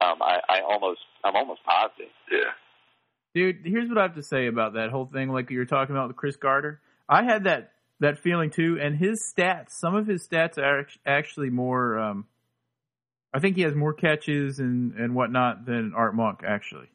Um, 0.00 0.22
I, 0.22 0.40
I 0.48 0.60
almost, 0.68 1.00
I'm 1.24 1.36
almost 1.36 1.60
positive. 1.64 2.10
Yeah. 2.30 2.52
dude. 3.34 3.58
Here's 3.64 3.88
what 3.88 3.98
I 3.98 4.02
have 4.02 4.14
to 4.16 4.22
say 4.22 4.46
about 4.46 4.74
that 4.74 4.90
whole 4.90 5.06
thing. 5.06 5.28
Like 5.30 5.50
you 5.50 5.58
were 5.58 5.66
talking 5.66 5.94
about 5.94 6.08
with 6.08 6.16
Chris 6.16 6.36
Carter, 6.36 6.80
I 7.08 7.22
had 7.24 7.44
that 7.44 7.72
that 8.00 8.18
feeling 8.18 8.50
too. 8.50 8.78
And 8.82 8.96
his 8.96 9.22
stats, 9.36 9.70
some 9.80 9.94
of 9.94 10.06
his 10.06 10.26
stats 10.26 10.58
are 10.58 10.86
actually 11.06 11.50
more. 11.50 11.98
Um, 11.98 12.26
I 13.34 13.40
think 13.40 13.56
he 13.56 13.62
has 13.62 13.74
more 13.74 13.94
catches 13.94 14.58
and 14.58 14.94
and 14.94 15.14
whatnot 15.14 15.64
than 15.66 15.92
Art 15.94 16.14
Monk 16.14 16.40
actually. 16.46 16.88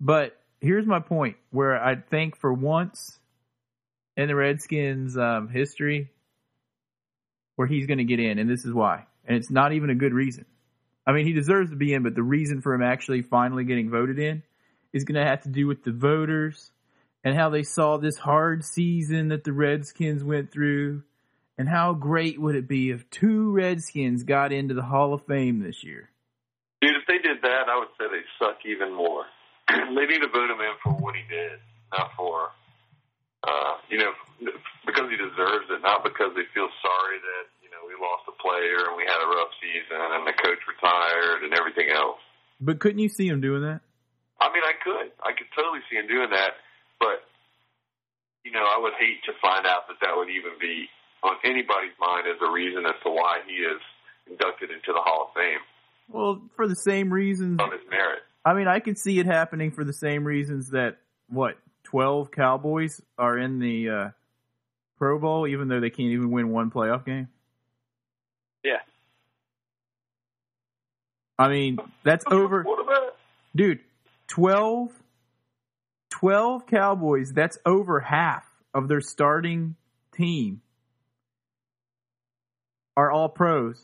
But 0.00 0.38
here's 0.60 0.86
my 0.86 1.00
point: 1.00 1.36
where 1.50 1.82
I 1.82 1.96
think 1.96 2.36
for 2.36 2.52
once 2.52 3.18
in 4.16 4.28
the 4.28 4.34
Redskins' 4.34 5.16
um, 5.16 5.48
history, 5.48 6.10
where 7.56 7.68
he's 7.68 7.86
going 7.86 7.98
to 7.98 8.04
get 8.04 8.20
in, 8.20 8.38
and 8.38 8.48
this 8.48 8.64
is 8.64 8.72
why, 8.72 9.06
and 9.24 9.36
it's 9.36 9.50
not 9.50 9.72
even 9.72 9.90
a 9.90 9.94
good 9.94 10.12
reason. 10.12 10.44
I 11.06 11.12
mean, 11.12 11.26
he 11.26 11.32
deserves 11.32 11.70
to 11.70 11.76
be 11.76 11.94
in, 11.94 12.02
but 12.02 12.14
the 12.14 12.22
reason 12.22 12.60
for 12.60 12.74
him 12.74 12.82
actually 12.82 13.22
finally 13.22 13.64
getting 13.64 13.90
voted 13.90 14.18
in 14.18 14.42
is 14.92 15.04
going 15.04 15.18
to 15.18 15.26
have 15.26 15.42
to 15.42 15.48
do 15.48 15.66
with 15.66 15.82
the 15.82 15.92
voters 15.92 16.70
and 17.24 17.34
how 17.34 17.50
they 17.50 17.62
saw 17.62 17.96
this 17.96 18.18
hard 18.18 18.64
season 18.64 19.28
that 19.28 19.44
the 19.44 19.52
Redskins 19.52 20.22
went 20.22 20.52
through, 20.52 21.02
and 21.58 21.68
how 21.68 21.92
great 21.92 22.40
would 22.40 22.54
it 22.54 22.68
be 22.68 22.90
if 22.90 23.10
two 23.10 23.50
Redskins 23.50 24.22
got 24.22 24.52
into 24.52 24.74
the 24.74 24.86
Hall 24.86 25.12
of 25.12 25.26
Fame 25.26 25.58
this 25.58 25.82
year? 25.82 26.08
Dude, 26.80 26.94
if 26.94 27.02
they 27.10 27.18
did 27.18 27.42
that, 27.42 27.66
I 27.66 27.76
would 27.76 27.90
say 27.98 28.06
they 28.06 28.22
suck 28.38 28.62
even 28.64 28.94
more. 28.94 29.26
they 29.68 30.06
need 30.06 30.22
to 30.22 30.30
vote 30.30 30.48
him 30.48 30.62
in 30.62 30.78
for 30.78 30.94
what 30.94 31.18
he 31.18 31.26
did, 31.26 31.58
not 31.90 32.14
for, 32.16 32.54
uh, 33.42 33.74
you 33.90 33.98
know, 33.98 34.14
because 34.86 35.10
he 35.10 35.18
deserves 35.18 35.66
it, 35.66 35.82
not 35.82 36.06
because 36.06 36.30
they 36.38 36.46
feel 36.54 36.70
sorry 36.78 37.18
that, 37.18 37.50
you 37.58 37.68
know, 37.74 37.82
we 37.90 37.98
lost 37.98 38.30
a 38.30 38.34
player 38.38 38.86
and 38.86 38.94
we 38.94 39.02
had 39.02 39.18
a 39.18 39.26
rough 39.26 39.50
season 39.58 39.98
and 39.98 40.22
the 40.30 40.38
coach 40.38 40.62
retired 40.70 41.42
and 41.42 41.52
everything 41.58 41.90
else. 41.90 42.22
But 42.62 42.78
couldn't 42.78 43.02
you 43.02 43.10
see 43.10 43.26
him 43.26 43.42
doing 43.42 43.66
that? 43.66 43.82
I 44.38 44.46
mean, 44.54 44.62
I 44.62 44.78
could. 44.78 45.10
I 45.26 45.34
could 45.34 45.50
totally 45.58 45.82
see 45.90 45.98
him 45.98 46.06
doing 46.06 46.30
that, 46.30 46.62
but, 47.02 47.26
you 48.46 48.54
know, 48.54 48.62
I 48.62 48.78
would 48.78 48.94
hate 48.94 49.18
to 49.26 49.34
find 49.42 49.66
out 49.66 49.90
that 49.90 49.98
that 49.98 50.14
would 50.14 50.30
even 50.30 50.54
be 50.62 50.86
on 51.22 51.36
anybody's 51.44 51.92
mind 52.00 52.26
as 52.28 52.36
a 52.46 52.50
reason 52.52 52.84
as 52.86 52.94
to 53.04 53.10
why 53.10 53.38
he 53.46 53.54
is 53.54 53.80
inducted 54.30 54.70
into 54.70 54.92
the 54.92 55.00
Hall 55.00 55.28
of 55.28 55.34
Fame 55.34 55.58
Well, 56.08 56.42
for 56.56 56.68
the 56.68 56.76
same 56.76 57.12
reasons. 57.12 57.58
on 57.60 57.72
his 57.72 57.80
merit. 57.90 58.20
I 58.44 58.54
mean, 58.54 58.68
I 58.68 58.80
could 58.80 58.98
see 58.98 59.18
it 59.18 59.26
happening 59.26 59.72
for 59.72 59.84
the 59.84 59.92
same 59.92 60.24
reasons 60.24 60.70
that 60.70 60.98
what 61.28 61.58
twelve 61.84 62.30
Cowboys 62.30 63.00
are 63.18 63.36
in 63.36 63.58
the 63.58 63.88
uh, 63.90 64.08
Pro 64.96 65.18
Bowl, 65.18 65.46
even 65.46 65.68
though 65.68 65.80
they 65.80 65.90
can't 65.90 66.10
even 66.10 66.30
win 66.30 66.48
one 66.50 66.70
playoff 66.70 67.04
game. 67.04 67.28
Yeah. 68.64 68.78
I 71.38 71.48
mean, 71.48 71.78
that's 72.04 72.24
over, 72.30 72.64
dude. 73.54 73.80
12, 74.28 74.90
12 76.10 76.66
Cowboys. 76.66 77.32
That's 77.32 77.58
over 77.64 78.00
half 78.00 78.44
of 78.74 78.88
their 78.88 79.00
starting 79.00 79.76
team 80.14 80.60
are 82.98 83.12
all 83.12 83.28
pros, 83.28 83.80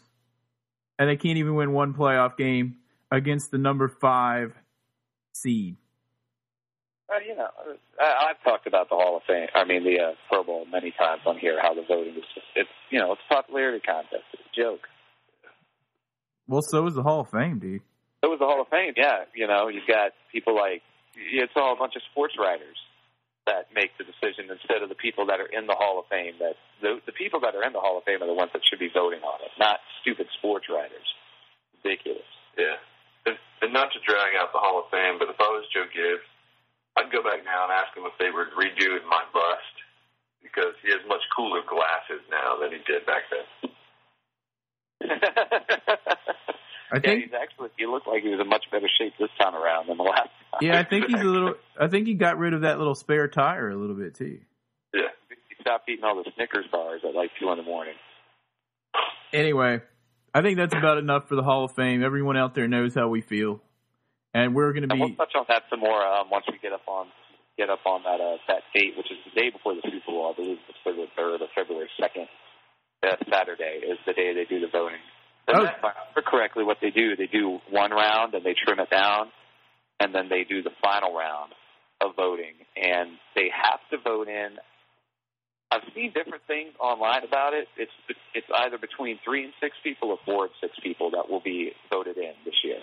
and 0.98 1.08
they 1.08 1.16
can't 1.16 1.38
even 1.38 1.54
win 1.54 1.72
one 1.72 1.94
playoff 1.94 2.36
game 2.36 2.74
against 3.12 3.52
the 3.52 3.58
number 3.58 3.86
five 3.86 4.52
seed. 5.32 5.76
Uh, 7.08 7.20
you 7.24 7.36
know, 7.36 7.46
I, 8.00 8.30
I've 8.30 8.42
talked 8.42 8.66
about 8.66 8.88
the 8.88 8.96
Hall 8.96 9.16
of 9.16 9.22
Fame. 9.24 9.46
I 9.54 9.64
mean, 9.64 9.84
the 9.84 10.00
uh, 10.00 10.12
Pro 10.28 10.42
Bowl 10.42 10.66
many 10.66 10.90
times 10.98 11.22
on 11.26 11.38
here. 11.38 11.60
How 11.62 11.74
the 11.74 11.84
voting 11.86 12.14
is 12.14 12.24
just, 12.34 12.46
it's 12.56 12.68
you 12.90 12.98
know, 12.98 13.12
it's 13.12 13.20
a 13.30 13.34
popularity 13.34 13.78
contest. 13.86 14.24
It's 14.32 14.42
a 14.42 14.60
joke. 14.60 14.80
Well, 16.48 16.62
so 16.62 16.84
is 16.88 16.94
the 16.94 17.04
Hall 17.04 17.20
of 17.20 17.30
Fame, 17.30 17.60
dude. 17.60 17.82
It 18.24 18.26
was 18.26 18.40
the 18.40 18.46
Hall 18.46 18.62
of 18.62 18.68
Fame, 18.68 18.94
yeah. 18.96 19.26
You 19.32 19.46
know, 19.46 19.68
you've 19.68 19.86
got 19.86 20.10
people 20.32 20.56
like 20.56 20.82
it's 21.14 21.52
all 21.54 21.72
a 21.72 21.76
bunch 21.76 21.94
of 21.94 22.02
sports 22.10 22.34
writers 22.36 22.78
that 23.46 23.68
make 23.74 23.92
the 24.00 24.04
decision 24.04 24.48
instead 24.48 24.80
of 24.80 24.88
the 24.88 24.96
people 24.96 25.26
that 25.28 25.40
are 25.40 25.50
in 25.52 25.66
the 25.66 25.76
Hall 25.76 26.00
of 26.00 26.06
Fame. 26.08 26.34
That 26.40 26.56
the 26.80 27.00
the 27.04 27.12
people 27.12 27.40
that 27.40 27.54
are 27.54 27.64
in 27.64 27.72
the 27.72 27.80
Hall 27.80 27.98
of 27.98 28.04
Fame 28.04 28.22
are 28.22 28.30
the 28.30 28.36
ones 28.36 28.50
that 28.52 28.62
should 28.64 28.80
be 28.80 28.90
voting 28.92 29.20
on 29.20 29.38
it, 29.44 29.52
not 29.58 29.80
stupid 30.00 30.26
sports 30.38 30.66
writers. 30.68 31.08
Ridiculous. 31.84 32.28
Yeah. 32.56 32.80
And, 33.26 33.36
and 33.60 33.72
not 33.72 33.92
to 33.92 34.00
drag 34.04 34.36
out 34.36 34.52
the 34.52 34.60
Hall 34.60 34.80
of 34.80 34.88
Fame, 34.90 35.18
but 35.18 35.28
if 35.28 35.36
I 35.40 35.48
was 35.52 35.64
Joe 35.72 35.88
Gibbs, 35.92 36.24
I'd 36.96 37.12
go 37.12 37.22
back 37.22 37.44
now 37.44 37.64
and 37.68 37.72
ask 37.72 37.96
him 37.96 38.04
if 38.06 38.16
they 38.18 38.30
would 38.30 38.52
redo 38.56 39.00
my 39.08 39.24
bust 39.32 39.76
because 40.42 40.76
he 40.84 40.92
has 40.92 41.00
much 41.08 41.24
cooler 41.36 41.60
glasses 41.64 42.22
now 42.30 42.56
than 42.60 42.70
he 42.72 42.80
did 42.84 43.04
back 43.04 43.24
then. 43.32 43.48
I 46.92 46.96
yeah, 46.96 47.00
think. 47.00 47.24
he's 47.24 47.32
actually. 47.34 47.70
He 47.78 47.86
looked 47.86 48.06
like 48.06 48.22
he 48.22 48.28
was 48.28 48.40
in 48.40 48.48
much 48.48 48.64
better 48.70 48.88
shape 48.98 49.14
this 49.18 49.30
time 49.40 49.54
around 49.54 49.88
than 49.88 49.96
the 49.96 50.02
last. 50.14 50.28
Time. 50.52 50.60
Yeah, 50.60 50.78
I 50.78 50.84
think 50.84 51.06
he's 51.06 51.20
a 51.20 51.24
little. 51.24 51.54
I 51.80 51.88
think 51.88 52.06
he 52.06 52.14
got 52.14 52.38
rid 52.38 52.54
of 52.54 52.60
that 52.62 52.78
little 52.78 52.94
spare 52.94 53.28
tire 53.28 53.70
a 53.70 53.76
little 53.76 53.96
bit 53.96 54.14
too. 54.14 54.38
Yeah. 54.92 55.00
He 55.28 55.54
stopped 55.60 55.88
eating 55.88 56.04
all 56.04 56.16
the 56.16 56.30
Snickers 56.36 56.66
bars 56.70 57.00
at 57.08 57.14
like 57.14 57.30
two 57.40 57.50
in 57.50 57.56
the 57.56 57.64
morning. 57.64 57.94
Anyway, 59.32 59.80
I 60.32 60.42
think 60.42 60.58
that's 60.58 60.74
about 60.74 60.98
enough 60.98 61.28
for 61.28 61.34
the 61.34 61.42
Hall 61.42 61.64
of 61.64 61.72
Fame. 61.74 62.04
Everyone 62.04 62.36
out 62.36 62.54
there 62.54 62.68
knows 62.68 62.94
how 62.94 63.08
we 63.08 63.20
feel, 63.20 63.60
and 64.32 64.54
we're 64.54 64.72
going 64.72 64.86
to 64.86 64.92
And 64.92 65.00
we'll 65.00 65.08
be. 65.10 65.16
touch 65.16 65.32
on 65.34 65.44
that 65.48 65.62
some 65.70 65.80
more 65.80 66.04
um, 66.06 66.30
once 66.30 66.44
we 66.50 66.58
get 66.58 66.72
up 66.72 66.86
on 66.86 67.06
get 67.58 67.70
up 67.70 67.80
on 67.86 68.02
that 68.04 68.20
uh, 68.20 68.36
that 68.48 68.62
date, 68.74 68.94
which 68.96 69.10
is 69.10 69.18
the 69.24 69.40
day 69.40 69.50
before 69.50 69.74
the 69.74 69.82
Super 69.84 70.06
Bowl. 70.06 70.30
I 70.32 70.36
believe 70.40 70.58
it's 70.68 70.78
February 70.84 71.10
third 71.16 71.40
or 71.42 71.48
February 71.54 71.88
second. 72.00 72.28
That 73.02 73.18
Saturday 73.30 73.82
is 73.84 73.98
the 74.06 74.12
day 74.12 74.32
they 74.34 74.44
do 74.44 74.60
the 74.60 74.68
voting. 74.70 74.98
And 75.48 75.56
Oh. 75.58 75.66
If 76.24 76.32
I 76.32 76.36
remember 76.36 76.54
correctly, 76.54 76.64
what 76.64 76.78
they 76.80 76.90
do, 76.90 77.16
they 77.16 77.26
do 77.26 77.58
one 77.70 77.90
round 77.90 78.34
and 78.34 78.44
they 78.44 78.54
trim 78.54 78.80
it 78.80 78.90
down, 78.90 79.28
and 80.00 80.14
then 80.14 80.28
they 80.28 80.44
do 80.44 80.62
the 80.62 80.70
final 80.82 81.14
round 81.14 81.52
of 82.00 82.16
voting, 82.16 82.54
and 82.76 83.10
they 83.34 83.48
have 83.52 83.80
to 83.90 83.98
vote 84.02 84.28
in. 84.28 84.56
I've 85.70 85.82
seen 85.94 86.12
different 86.12 86.44
things 86.46 86.72
online 86.78 87.24
about 87.24 87.54
it. 87.54 87.66
It's 87.76 87.90
it's 88.34 88.46
either 88.54 88.78
between 88.78 89.18
three 89.24 89.44
and 89.44 89.52
six 89.60 89.76
people 89.82 90.10
or 90.10 90.18
four 90.24 90.44
and 90.44 90.54
six 90.60 90.74
people 90.82 91.10
that 91.12 91.28
will 91.28 91.40
be 91.40 91.72
voted 91.90 92.16
in 92.16 92.32
this 92.44 92.54
year. 92.62 92.80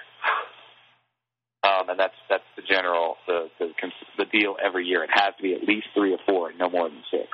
Um, 1.64 1.90
and 1.90 2.00
that's 2.00 2.16
that's 2.30 2.44
the 2.56 2.64
general 2.64 3.16
the, 3.28 3.48
the 3.60 3.70
the 4.18 4.26
deal 4.26 4.58
every 4.64 4.86
year. 4.86 5.04
It 5.04 5.12
has 5.14 5.36
to 5.38 5.44
be 5.44 5.54
at 5.54 5.64
least 5.64 5.88
three 5.96 6.12
or 6.12 6.20
four, 6.26 6.52
no 6.58 6.70
more 6.70 6.90
than 6.90 7.04
six. 7.12 7.28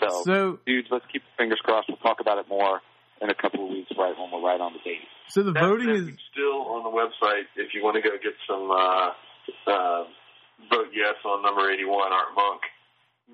So, 0.00 0.22
So, 0.24 0.58
dudes, 0.66 0.88
let's 0.90 1.04
keep 1.12 1.22
fingers 1.38 1.60
crossed. 1.62 1.88
We'll 1.88 1.98
talk 1.98 2.20
about 2.20 2.38
it 2.38 2.48
more 2.48 2.80
in 3.22 3.30
a 3.30 3.34
couple 3.34 3.64
of 3.64 3.70
weeks, 3.70 3.90
right 3.96 4.12
when 4.18 4.30
we're 4.30 4.44
right 4.44 4.60
on 4.60 4.72
the 4.72 4.80
date. 4.84 5.00
so 5.28 5.42
the 5.42 5.52
That's 5.52 5.64
voting 5.66 5.90
is. 5.90 6.08
still 6.32 6.68
on 6.76 6.84
the 6.84 6.92
website 6.92 7.48
if 7.56 7.72
you 7.72 7.82
want 7.82 7.96
to 7.96 8.02
go 8.02 8.10
get 8.22 8.34
some 8.46 8.70
uh, 8.70 9.16
uh, 9.70 10.04
vote 10.70 10.90
yes 10.92 11.16
on 11.24 11.42
number 11.42 11.70
81 11.70 12.12
Art 12.12 12.32
Monk 12.36 12.60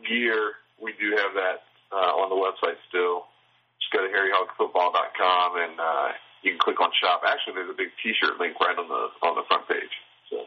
gear. 0.09 0.53
We 0.81 0.93
do 0.99 1.17
have 1.17 1.35
that 1.35 1.67
uh, 1.91 2.12
on 2.23 2.31
the 2.31 2.39
website 2.39 2.77
still. 2.89 3.27
Just 3.81 3.93
go 3.93 4.01
to 4.07 4.11
harryhogfootball.com 4.11 5.49
and 5.57 5.81
uh, 5.81 6.09
you 6.43 6.53
can 6.53 6.61
click 6.61 6.81
on 6.81 6.91
shop. 7.03 7.23
Actually, 7.27 7.55
there's 7.55 7.71
a 7.71 7.77
big 7.77 7.89
T-shirt 8.03 8.39
link 8.39 8.59
right 8.61 8.77
on 8.79 8.89
the 8.89 9.27
on 9.27 9.35
the 9.37 9.43
front 9.49 9.69
page. 9.69 9.95
So 10.31 10.47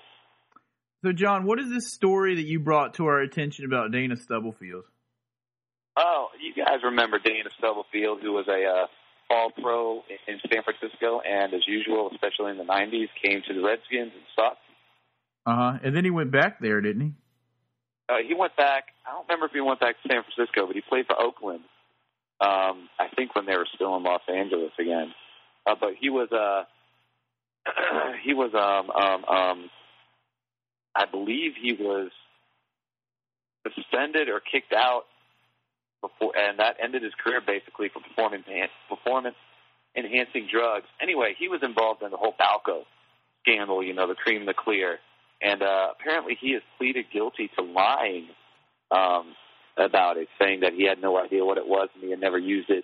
So, 1.04 1.12
John, 1.12 1.46
what 1.46 1.60
is 1.60 1.70
this 1.70 1.92
story 1.92 2.36
that 2.36 2.46
you 2.48 2.60
brought 2.60 2.96
to 2.96 3.06
our 3.08 3.20
attention 3.20 3.66
about 3.66 3.92
Dana 3.92 4.16
Stubblefield? 4.16 4.84
Oh, 5.98 6.28
you 6.42 6.54
guys 6.54 6.80
remember 6.84 7.20
Dana 7.20 7.50
Stubblefield, 7.58 8.22
who 8.22 8.34
was 8.34 8.48
a 8.50 8.66
uh, 8.66 8.88
All 9.30 9.52
Pro 9.52 10.04
in 10.28 10.40
San 10.52 10.64
Francisco, 10.64 11.20
and 11.22 11.54
as 11.54 11.62
usual, 11.68 12.12
especially 12.12 12.52
in 12.52 12.58
the 12.58 12.64
'90s, 12.64 13.10
came 13.24 13.42
to 13.48 13.54
the 13.54 13.62
Redskins 13.62 14.12
and 14.14 14.26
sucked. 14.36 14.62
Uh 15.46 15.56
huh. 15.56 15.80
And 15.84 15.96
then 15.96 16.04
he 16.04 16.12
went 16.12 16.32
back 16.32 16.60
there, 16.60 16.82
didn't 16.82 17.02
he? 17.02 17.12
Uh, 18.08 18.18
he 18.28 18.36
went 18.36 18.56
back. 18.56 18.86
I 19.06 19.12
don't 19.12 19.28
remember 19.28 19.48
if 19.48 19.52
he 19.52 19.62
went 19.62 19.80
back 19.80 19.96
to 20.02 20.10
San 20.10 20.22
Francisco, 20.24 20.68
but 20.68 20.76
he 20.76 20.82
played 20.82 21.08
for 21.08 21.20
Oakland. 21.20 21.62
Um, 22.40 22.90
I 23.00 23.08
think 23.16 23.36
when 23.36 23.46
they 23.46 23.56
were 23.56 23.68
still 23.74 23.96
in 23.96 24.04
Los 24.04 24.22
Angeles 24.28 24.72
again. 24.80 25.14
Uh, 25.66 25.76
but 25.80 25.92
he 26.00 26.10
was 26.10 26.30
uh, 26.32 26.64
he 28.24 28.34
was 28.34 28.52
um, 28.54 28.92
um, 28.92 29.26
um, 29.26 29.70
I 30.96 31.06
believe 31.10 31.54
he 31.60 31.74
was 31.74 32.12
suspended 33.74 34.30
or 34.30 34.40
kicked 34.40 34.74
out 34.74 35.04
before, 36.08 36.34
and 36.38 36.60
that 36.60 36.78
ended 36.84 37.04
his 37.04 37.14
career 37.24 37.42
basically 37.46 37.90
for 37.90 38.02
performance 38.02 38.46
performance 38.90 39.36
enhancing 39.96 40.48
drugs. 40.52 40.88
Anyway, 41.02 41.36
he 41.38 41.48
was 41.48 41.62
involved 41.64 42.04
in 42.04 42.12
the 42.12 42.18
whole 42.18 42.36
Balco 42.40 42.84
scandal, 43.42 43.84
you 43.84 43.94
know, 43.94 44.08
the 44.08 44.16
cream, 44.16 44.46
the 44.46 44.54
clear, 44.54 45.00
and 45.42 45.62
uh, 45.62 45.88
apparently 46.00 46.38
he 46.40 46.54
has 46.54 46.62
pleaded 46.78 47.06
guilty 47.14 47.50
to 47.58 47.64
lying 47.64 48.28
um, 48.92 49.36
about 49.78 50.18
it, 50.18 50.28
saying 50.42 50.62
that 50.62 50.74
he 50.74 50.86
had 50.88 51.02
no 51.02 51.18
idea 51.18 51.44
what 51.46 51.58
it 51.58 51.68
was 51.68 51.90
and 51.96 52.04
he 52.04 52.12
had 52.12 52.20
never 52.20 52.38
used 52.38 52.70
it. 52.70 52.84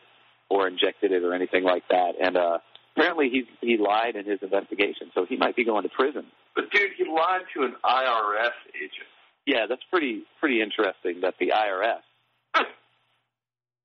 or 0.50 0.68
injected 0.68 1.12
it 1.12 1.24
or 1.24 1.34
anything 1.34 1.64
like 1.64 1.84
that. 1.90 2.12
And 2.22 2.36
uh, 2.38 2.58
apparently 2.96 3.30
he 3.30 3.46
he 3.62 3.78
lied 3.78 4.16
in 4.16 4.26
his 4.26 4.40
investigation, 4.42 5.12
so 5.14 5.26
he 5.26 5.38
might 5.38 5.56
be 5.56 5.64
going 5.64 5.84
to 5.84 5.90
prison. 5.90 6.26
But 6.56 6.70
dude, 6.72 6.92
he 6.98 7.06
lied 7.06 7.44
to 7.56 7.64
an 7.64 7.76
IRS 7.86 8.58
agent. 8.76 9.10
Yeah, 9.46 9.66
that's 9.70 9.84
pretty 9.90 10.24
pretty 10.40 10.62
interesting 10.62 11.22
that 11.22 11.36
the 11.40 11.54
IRS. 11.56 12.04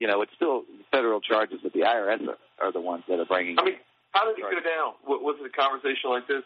you 0.01 0.07
know, 0.07 0.23
it's 0.23 0.33
still 0.35 0.65
federal 0.91 1.21
charges, 1.21 1.59
but 1.63 1.73
the 1.73 1.81
IRS 1.81 2.27
are, 2.29 2.39
are 2.61 2.73
the 2.73 2.81
ones 2.81 3.05
that 3.09 3.19
are 3.19 3.25
bringing. 3.25 3.59
I 3.59 3.65
mean, 3.65 3.77
how 4.13 4.25
did 4.29 4.39
it 4.39 4.43
go 4.43 4.61
down? 4.61 4.95
What, 5.05 5.23
was 5.23 5.37
it 5.41 5.47
a 5.47 5.55
conversation 5.55 6.11
like 6.11 6.27
this? 6.27 6.45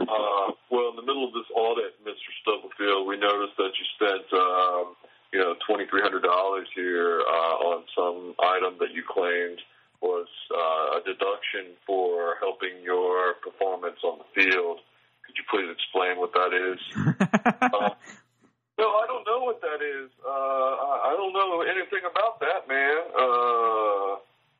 Uh, 0.00 0.56
well, 0.72 0.88
in 0.90 0.96
the 0.96 1.04
middle 1.04 1.28
of 1.28 1.32
this 1.32 1.48
audit, 1.54 1.92
Mr. 2.04 2.28
Stubblefield, 2.40 3.06
we 3.06 3.20
noticed 3.20 3.56
that 3.58 3.72
you 3.76 3.84
spent, 3.96 4.24
um, 4.32 4.96
you 5.32 5.38
know, 5.38 5.54
twenty 5.68 5.84
three 5.86 6.00
hundred 6.00 6.22
dollars 6.22 6.66
here 6.74 7.20
uh, 7.20 7.54
on 7.76 7.84
some 7.94 8.34
item 8.40 8.80
that 8.80 8.92
you 8.96 9.04
claimed 9.04 9.60
was 10.00 10.26
uh, 10.50 10.98
a 10.98 11.00
deduction 11.04 11.76
for 11.86 12.36
helping 12.40 12.82
your 12.82 13.34
performance 13.44 14.00
on 14.02 14.18
the 14.18 14.28
field. 14.34 14.80
Could 15.24 15.36
you 15.38 15.44
please 15.48 15.70
explain 15.70 16.18
what 16.18 16.32
that 16.32 16.50
is? 16.50 16.80
uh, 16.96 17.94
no, 18.80 18.86
I 18.98 19.04
don't 19.06 19.24
know 19.24 19.44
what 19.44 19.60
that 19.60 19.78
is. 19.84 20.10
Uh, 20.26 21.06
I 21.06 21.14
don't 21.16 21.32
know 21.32 21.62
anything 21.62 22.02
about 22.02 22.40
that, 22.40 22.66
man. 22.66 22.98
Uh, 23.14 24.18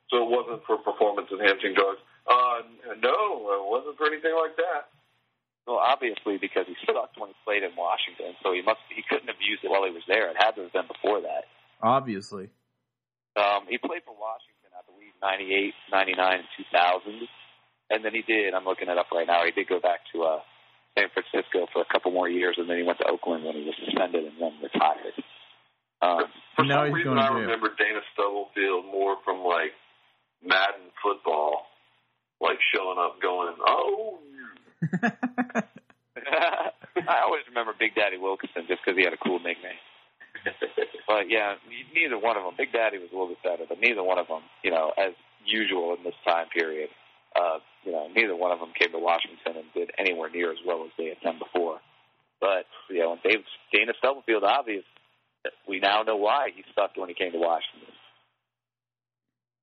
so 0.09 0.23
it 0.23 0.29
wasn't 0.29 0.63
for 0.65 0.77
performance 1.61 2.01
enhancing. 2.01 2.01
Uh, 2.23 2.97
no, 3.03 3.17
it 3.51 3.65
wasn't 3.67 3.97
for 3.97 4.07
anything 4.07 4.33
like 4.33 4.55
that. 4.57 4.89
Well, 5.67 5.79
obviously 5.79 6.37
because 6.37 6.67
he 6.67 6.75
sucked 6.83 7.15
when 7.15 7.31
he 7.31 7.37
played 7.47 7.63
in 7.63 7.71
Washington, 7.75 8.35
so 8.43 8.51
he 8.51 8.61
must 8.61 8.83
he 8.91 9.03
couldn't 9.07 9.27
have 9.31 9.39
used 9.39 9.63
it 9.63 9.71
while 9.71 9.87
he 9.87 9.95
was 9.95 10.03
there. 10.07 10.27
It 10.31 10.35
had 10.39 10.55
to 10.59 10.67
have 10.67 10.73
been 10.75 10.87
before 10.91 11.21
that. 11.23 11.47
Obviously. 11.81 12.51
Um, 13.35 13.65
he 13.71 13.79
played 13.79 14.03
for 14.05 14.13
Washington, 14.13 14.69
I 14.75 14.83
believe, 14.85 15.15
98, 15.23 15.73
99, 15.89 16.43
2000. 16.69 17.27
And 17.89 18.05
then 18.05 18.13
he 18.13 18.21
did, 18.21 18.53
I'm 18.53 18.65
looking 18.65 18.89
it 18.89 18.97
up 18.97 19.07
right 19.11 19.27
now, 19.27 19.43
he 19.45 19.51
did 19.51 19.67
go 19.67 19.79
back 19.79 20.01
to 20.13 20.23
uh, 20.23 20.39
San 20.97 21.09
Francisco 21.09 21.65
for 21.73 21.81
a 21.81 21.89
couple 21.91 22.11
more 22.11 22.29
years, 22.29 22.55
and 22.59 22.69
then 22.69 22.77
he 22.77 22.83
went 22.83 22.99
to 22.99 23.07
Oakland 23.09 23.43
when 23.43 23.55
he 23.55 23.65
was 23.65 23.75
suspended 23.83 24.23
and 24.23 24.37
then 24.39 24.53
retired. 24.61 25.17
Um, 26.03 26.27
For 26.55 26.65
Now 26.65 26.83
some 26.83 26.93
he's 26.93 27.07
reason, 27.07 27.15
going 27.15 27.23
I 27.25 27.33
remember 27.33 27.71
Dana 27.73 28.01
Stubblefield 28.13 28.85
more 28.85 29.17
from 29.23 29.41
like 29.43 29.73
Madden 30.43 30.91
football, 31.01 31.65
like 32.41 32.59
showing 32.75 32.99
up, 32.99 33.21
going, 33.21 33.55
"Oh, 33.65 34.19
I 37.07 37.23
always 37.23 37.43
remember 37.47 37.73
Big 37.93 38.01
Daddy 38.01 38.17
Wilkinson 38.17 38.65
just 38.67 38.81
because 38.81 38.97
he 38.97 39.03
had 39.05 39.13
a 39.13 39.21
cool 39.21 39.39
nickname. 39.39 39.77
But 41.05 41.29
yeah, 41.29 41.55
neither 41.93 42.17
one 42.17 42.37
of 42.37 42.43
them. 42.43 42.55
Big 42.57 42.71
Daddy 42.71 42.97
was 42.97 43.11
a 43.11 43.13
little 43.13 43.27
bit 43.27 43.43
better, 43.43 43.65
but 43.67 43.77
neither 43.79 44.01
one 44.01 44.17
of 44.17 44.27
them, 44.27 44.41
you 44.63 44.71
know, 44.71 44.93
as 44.97 45.11
usual 45.45 45.93
in 45.93 46.03
this 46.03 46.15
time 46.25 46.47
period, 46.47 46.89
uh, 47.35 47.59
you 47.83 47.91
know, 47.91 48.07
neither 48.15 48.35
one 48.35 48.51
of 48.51 48.59
them 48.59 48.71
came 48.79 48.89
to 48.93 48.97
Washington 48.97 49.61
and 49.61 49.67
did 49.75 49.91
anywhere 49.99 50.31
near 50.31 50.49
as 50.49 50.57
well 50.65 50.85
as 50.85 50.91
they 50.97 51.11
had 51.11 51.19
done 51.21 51.37
before. 51.37 51.79
But 52.39 52.65
you 52.89 52.99
know, 52.99 53.17
Dave, 53.21 53.43
Dana 53.71 53.91
Stubblefield, 53.99 54.43
obvious. 54.43 54.85
We 55.67 55.79
now 55.79 56.03
know 56.03 56.15
why 56.15 56.49
he 56.55 56.63
sucked 56.73 56.97
when 56.97 57.09
he 57.09 57.15
came 57.15 57.33
to 57.33 57.37
Washington. 57.37 57.93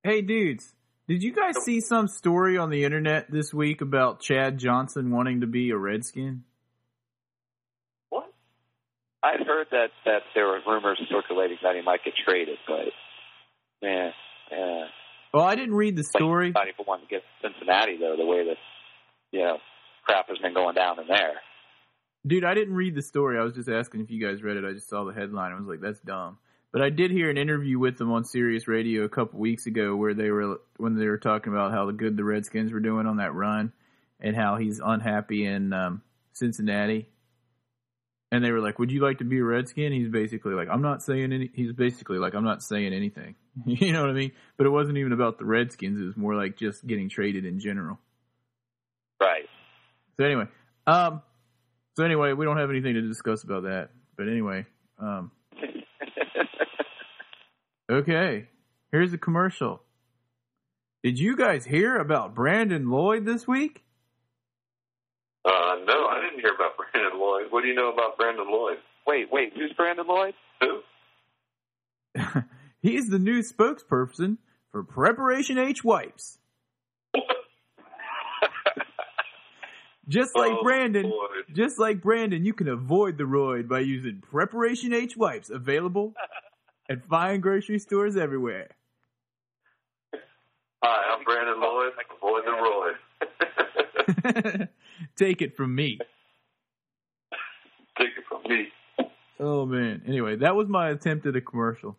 hey, 0.05 0.21
dudes. 0.21 0.75
Did 1.09 1.23
you 1.23 1.33
guys 1.33 1.55
see 1.65 1.81
some 1.81 2.07
story 2.07 2.59
on 2.59 2.71
the 2.71 2.85
internet 2.85 3.31
this 3.31 3.53
week 3.53 3.81
about 3.81 4.21
Chad 4.21 4.59
Johnson 4.59 5.11
wanting 5.11 5.41
to 5.41 5.49
be 5.49 5.71
a 5.71 5.77
Redskin? 5.77 6.45
What?" 9.21 9.35
I'd 9.35 9.47
heard 9.47 9.69
that 9.71 9.91
that 10.05 10.23
there 10.35 10.47
were 10.47 10.61
rumors 10.67 11.01
circulating 11.11 11.59
that 11.63 11.77
he 11.77 11.83
might 11.83 12.05
get 12.05 12.15
traded, 12.25 12.59
but 12.67 12.93
man, 13.83 14.13
yeah. 14.51 14.85
Well, 15.33 15.45
I 15.45 15.55
didn't 15.55 15.75
read 15.75 15.97
the 15.97 16.05
story. 16.05 16.51
Not 16.51 16.69
even 16.69 16.85
wanting 16.87 17.07
to 17.07 17.11
get 17.11 17.23
Cincinnati 17.43 17.97
though, 17.99 18.17
the 18.17 18.27
way 18.27 18.45
that 18.47 18.57
you 19.31 19.41
know 19.41 19.59
crap 20.05 20.29
has 20.29 20.39
been 20.39 20.55
going 20.55 20.75
down 20.75 20.99
in 20.99 21.07
there. 21.07 21.41
Dude, 22.27 22.45
I 22.45 22.55
didn't 22.55 22.75
read 22.75 22.95
the 22.95 23.03
story. 23.03 23.39
I 23.39 23.43
was 23.43 23.55
just 23.55 23.69
asking 23.69 24.03
if 24.03 24.11
you 24.11 24.21
guys 24.25 24.43
read 24.43 24.57
it. 24.57 24.65
I 24.65 24.73
just 24.73 24.91
saw 24.91 25.05
the 25.05 25.15
headline. 25.15 25.53
I 25.53 25.55
was 25.55 25.67
like, 25.67 25.81
that's 25.81 26.01
dumb. 26.01 26.39
But 26.73 26.83
I 26.83 26.91
did 26.91 27.11
hear 27.11 27.31
an 27.31 27.39
interview 27.39 27.79
with 27.79 27.97
them 27.97 28.13
on 28.13 28.25
Sirius 28.25 28.69
Radio 28.69 29.05
a 29.05 29.09
couple 29.09 29.41
weeks 29.41 29.67
ago 29.67 29.97
where 29.97 30.15
they 30.15 30.31
were 30.31 30.61
when 30.77 30.97
they 30.97 31.07
were 31.07 31.19
talking 31.19 31.53
about 31.53 31.73
how 31.73 31.91
good 31.91 32.17
the 32.17 32.25
Redskins 32.25 32.73
were 32.73 32.81
doing 32.81 33.07
on 33.07 33.17
that 33.17 33.35
run 33.35 33.73
and 34.21 34.37
how 34.37 34.57
he's 34.57 34.81
unhappy 34.85 35.47
in 35.47 35.73
um, 35.73 36.03
Cincinnati. 36.33 37.09
And 38.33 38.45
they 38.45 38.53
were 38.53 38.61
like, 38.61 38.79
"Would 38.79 38.93
you 38.93 39.01
like 39.01 39.19
to 39.19 39.25
be 39.25 39.39
a 39.39 39.45
Redskin?" 39.45 39.93
He's 39.93 40.09
basically 40.09 40.55
like, 40.55 40.69
"I'm 40.71 40.83
not 40.83 41.03
saying 41.03 41.33
any." 41.33 41.51
He's 41.53 41.73
basically 41.73 42.19
like, 42.19 42.35
"I'm 42.35 42.45
not 42.45 42.63
saying 42.63 42.93
anything." 42.93 43.35
you 43.67 43.93
know 43.93 44.03
what 44.03 44.11
I 44.11 44.15
mean? 44.15 44.33
But 44.57 44.67
it 44.67 44.71
wasn't 44.71 44.99
even 44.99 45.13
about 45.13 45.39
the 45.39 45.45
Redskins. 45.45 46.01
It 46.01 46.05
was 46.05 46.17
more 46.17 46.35
like 46.35 46.57
just 46.57 46.87
getting 46.87 47.09
traded 47.09 47.45
in 47.45 47.59
general. 47.59 47.99
Right. 49.21 49.49
So 50.17 50.25
anyway, 50.25 50.45
um, 50.87 51.23
so 51.97 52.05
anyway, 52.05 52.33
we 52.33 52.45
don't 52.45 52.57
have 52.57 52.71
anything 52.71 52.95
to 52.95 53.03
discuss 53.03 53.43
about 53.43 53.65
that. 53.65 53.91
But 54.17 54.29
anyway, 54.29 54.67
um, 54.99 55.33
okay, 57.91 58.47
here's 58.93 59.13
a 59.13 59.19
commercial. 59.19 59.83
Did 61.03 61.19
you 61.19 61.37
guys 61.37 61.65
hear 61.65 61.97
about 61.97 62.35
Brandon 62.35 62.91
Lloyd 62.91 63.25
this 63.25 63.49
week? 63.49 63.83
Uh, 65.45 65.77
no, 65.87 66.07
I 66.07 66.20
didn't 66.41 66.45
hear 66.45 66.55
about 66.55 66.77
Brandon 66.93 67.19
Lloyd. 67.21 67.47
What 67.51 67.63
do 67.63 67.69
you 67.69 67.75
know 67.75 67.93
about 67.93 68.17
Brandon 68.17 68.47
Lloyd? 68.51 68.79
wait, 69.07 69.31
wait, 69.33 69.53
who's 69.57 69.73
Brandon 69.73 70.07
Lloyd? 70.07 70.35
Who? 70.61 70.81
He's 72.83 73.09
the 73.09 73.19
new 73.19 73.43
spokesperson 73.43 74.37
for 74.71 74.83
Preparation 74.85 75.59
H 75.59 75.83
wipes. 75.85 76.39
Just 80.09 80.35
like 80.37 80.53
Oh, 80.53 80.63
Brandon, 80.63 81.05
Lloyd. 81.05 81.45
just 81.55 81.79
like 81.79 82.03
Brandon, 82.03 82.45
you 82.45 82.53
can 82.53 82.67
avoid 82.69 83.17
the 83.17 83.23
roid 83.25 83.69
by 83.69 83.79
using 83.81 84.21
Preparation 84.21 84.93
H 84.93 85.17
wipes 85.17 85.51
available 85.51 86.15
at 86.89 87.05
fine 87.07 87.41
grocery 87.41 87.79
stores 87.79 88.17
everywhere. 88.17 88.71
Hi, 90.83 91.15
I'm 91.17 91.23
Brandon 91.25 91.61
Lloyd. 91.61 91.93
Avoid 92.17 92.45
the 92.45 92.51
Lloyd. 94.57 94.69
Take 95.17 95.43
it 95.43 95.57
from 95.57 95.75
me. 95.77 95.99
Take 98.01 98.17
it 98.17 98.25
from 98.27 98.43
me. 98.49 98.69
Oh 99.39 99.67
man. 99.67 100.03
Anyway, 100.09 100.37
that 100.37 100.57
was 100.57 100.69
my 100.69 100.89
attempt 100.91 101.27
at 101.27 101.37
a 101.37 101.41
commercial. 101.41 101.97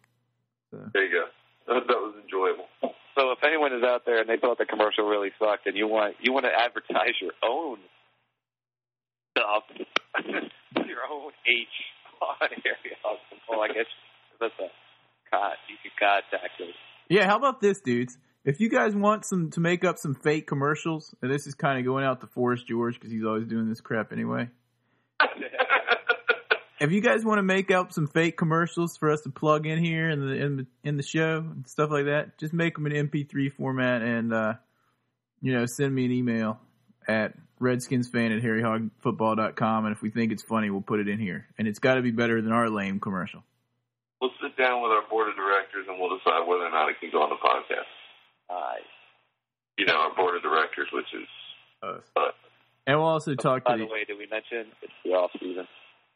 There 0.72 1.04
you 1.04 1.12
go. 1.12 1.26
That, 1.68 1.88
that 1.88 2.00
was 2.02 2.16
enjoyable. 2.24 2.66
So 3.16 3.32
if 3.32 3.40
anyone 3.46 3.74
is 3.74 3.84
out 3.84 4.02
there 4.06 4.20
and 4.20 4.30
they 4.30 4.38
thought 4.38 4.58
the 4.58 4.66
commercial 4.66 5.06
really 5.06 5.30
sucked, 5.38 5.68
and 5.68 5.78
you 5.78 5.88
want 5.88 6.16
you 6.22 6.34
want 6.34 6.46
to 6.46 6.52
advertise 6.52 7.14
your 7.22 7.34
own 7.44 7.78
stuff, 9.32 9.64
your 10.88 11.06
own 11.12 11.32
H 11.46 11.68
on 12.22 12.50
area, 12.66 12.98
well, 13.50 13.62
I 13.62 13.68
guess 13.68 13.86
that's 14.40 14.54
a 14.60 14.70
con. 15.30 15.52
You 15.70 15.76
can 15.84 15.92
contact 16.00 16.62
us. 16.62 16.76
Yeah, 17.10 17.28
how 17.28 17.38
about 17.38 17.62
this, 17.62 17.82
dudes? 17.82 18.18
If 18.44 18.60
you 18.60 18.70
guys 18.70 18.96
want 18.96 19.26
some 19.26 19.52
to 19.52 19.60
make 19.60 19.84
up 19.84 19.98
some 20.00 20.16
fake 20.16 20.48
commercials, 20.48 21.14
and 21.22 21.32
this 21.32 21.46
is 21.46 21.54
kind 21.54 21.78
of 21.78 21.86
going 21.86 22.04
out 22.06 22.22
to 22.22 22.28
Forrest 22.28 22.68
George 22.68 22.96
because 22.96 23.12
he's 23.12 23.24
always 23.24 23.46
doing 23.46 23.70
this 23.70 23.82
crap 23.82 24.12
anyway. 24.12 24.50
If 26.82 26.92
you 26.92 27.00
guys 27.00 27.24
want 27.24 27.38
to 27.38 27.44
make 27.44 27.70
up 27.70 27.94
some 27.94 28.08
fake 28.08 28.38
commercials 28.38 28.98
for 28.98 29.12
us 29.12 29.22
to 29.22 29.30
plug 29.30 29.68
in 29.68 29.84
here 29.84 30.10
in 30.10 30.20
the 30.20 30.34
in 30.34 30.58
the, 30.58 30.68
in 30.84 30.98
the 30.98 31.04
show 31.04 31.38
and 31.38 31.68
stuff 31.68 31.92
like 31.92 32.06
that, 32.06 32.38
just 32.40 32.54
make 32.54 32.74
them 32.76 32.88
in 32.88 33.08
MP3 33.08 33.54
format 33.54 34.02
and 34.02 34.34
uh, 34.34 34.54
you 35.42 35.54
know 35.54 35.66
send 35.68 35.94
me 35.94 36.06
an 36.06 36.12
email 36.12 36.60
at 37.08 37.34
redskinsfan 37.62 38.36
at 38.36 38.44
harryhogfootball.com 38.44 39.86
and 39.86 39.96
if 39.96 40.02
we 40.02 40.10
think 40.10 40.32
it's 40.32 40.44
funny, 40.44 40.70
we'll 40.72 40.82
put 40.82 41.00
it 41.00 41.08
in 41.08 41.20
here. 41.20 41.46
And 41.58 41.68
it's 41.68 41.80
got 41.80 41.96
to 41.96 42.02
be 42.02 42.12
better 42.12 42.42
than 42.42 42.52
our 42.52 42.70
lame 42.70 43.00
commercial. 43.00 43.44
we'll 44.20 44.32
sit 44.42 44.58
down 44.58 44.82
with 44.82 44.92
our 44.92 45.04
board 45.10 45.30
of 45.30 45.36
directors 45.36 45.86
and 45.88 46.00
we'll 46.00 46.18
decide 46.18 46.48
whether 46.48 46.66
or 46.66 46.72
not 46.72 46.90
it 46.90 47.00
can 47.00 47.10
go 47.12 47.22
on 47.22 47.30
the 47.30 47.36
podcast. 47.38 47.86
Nice. 48.50 48.82
You 49.78 49.86
know, 49.86 49.94
our 49.96 50.16
board 50.16 50.36
of 50.36 50.42
directors, 50.42 50.88
which 50.92 51.06
is 51.14 51.28
Us. 51.84 52.02
us. 52.18 52.34
And 52.88 52.98
we'll 52.98 53.08
also 53.08 53.36
talk 53.36 53.66
By 53.66 53.74
to 53.74 53.78
the 53.80 53.86
the. 53.86 53.92
way, 53.94 54.04
did 54.06 54.18
we 54.18 54.26
mention 54.28 54.72
it's 54.82 54.94
the 55.06 55.12
off 55.12 55.30
season? 55.40 55.68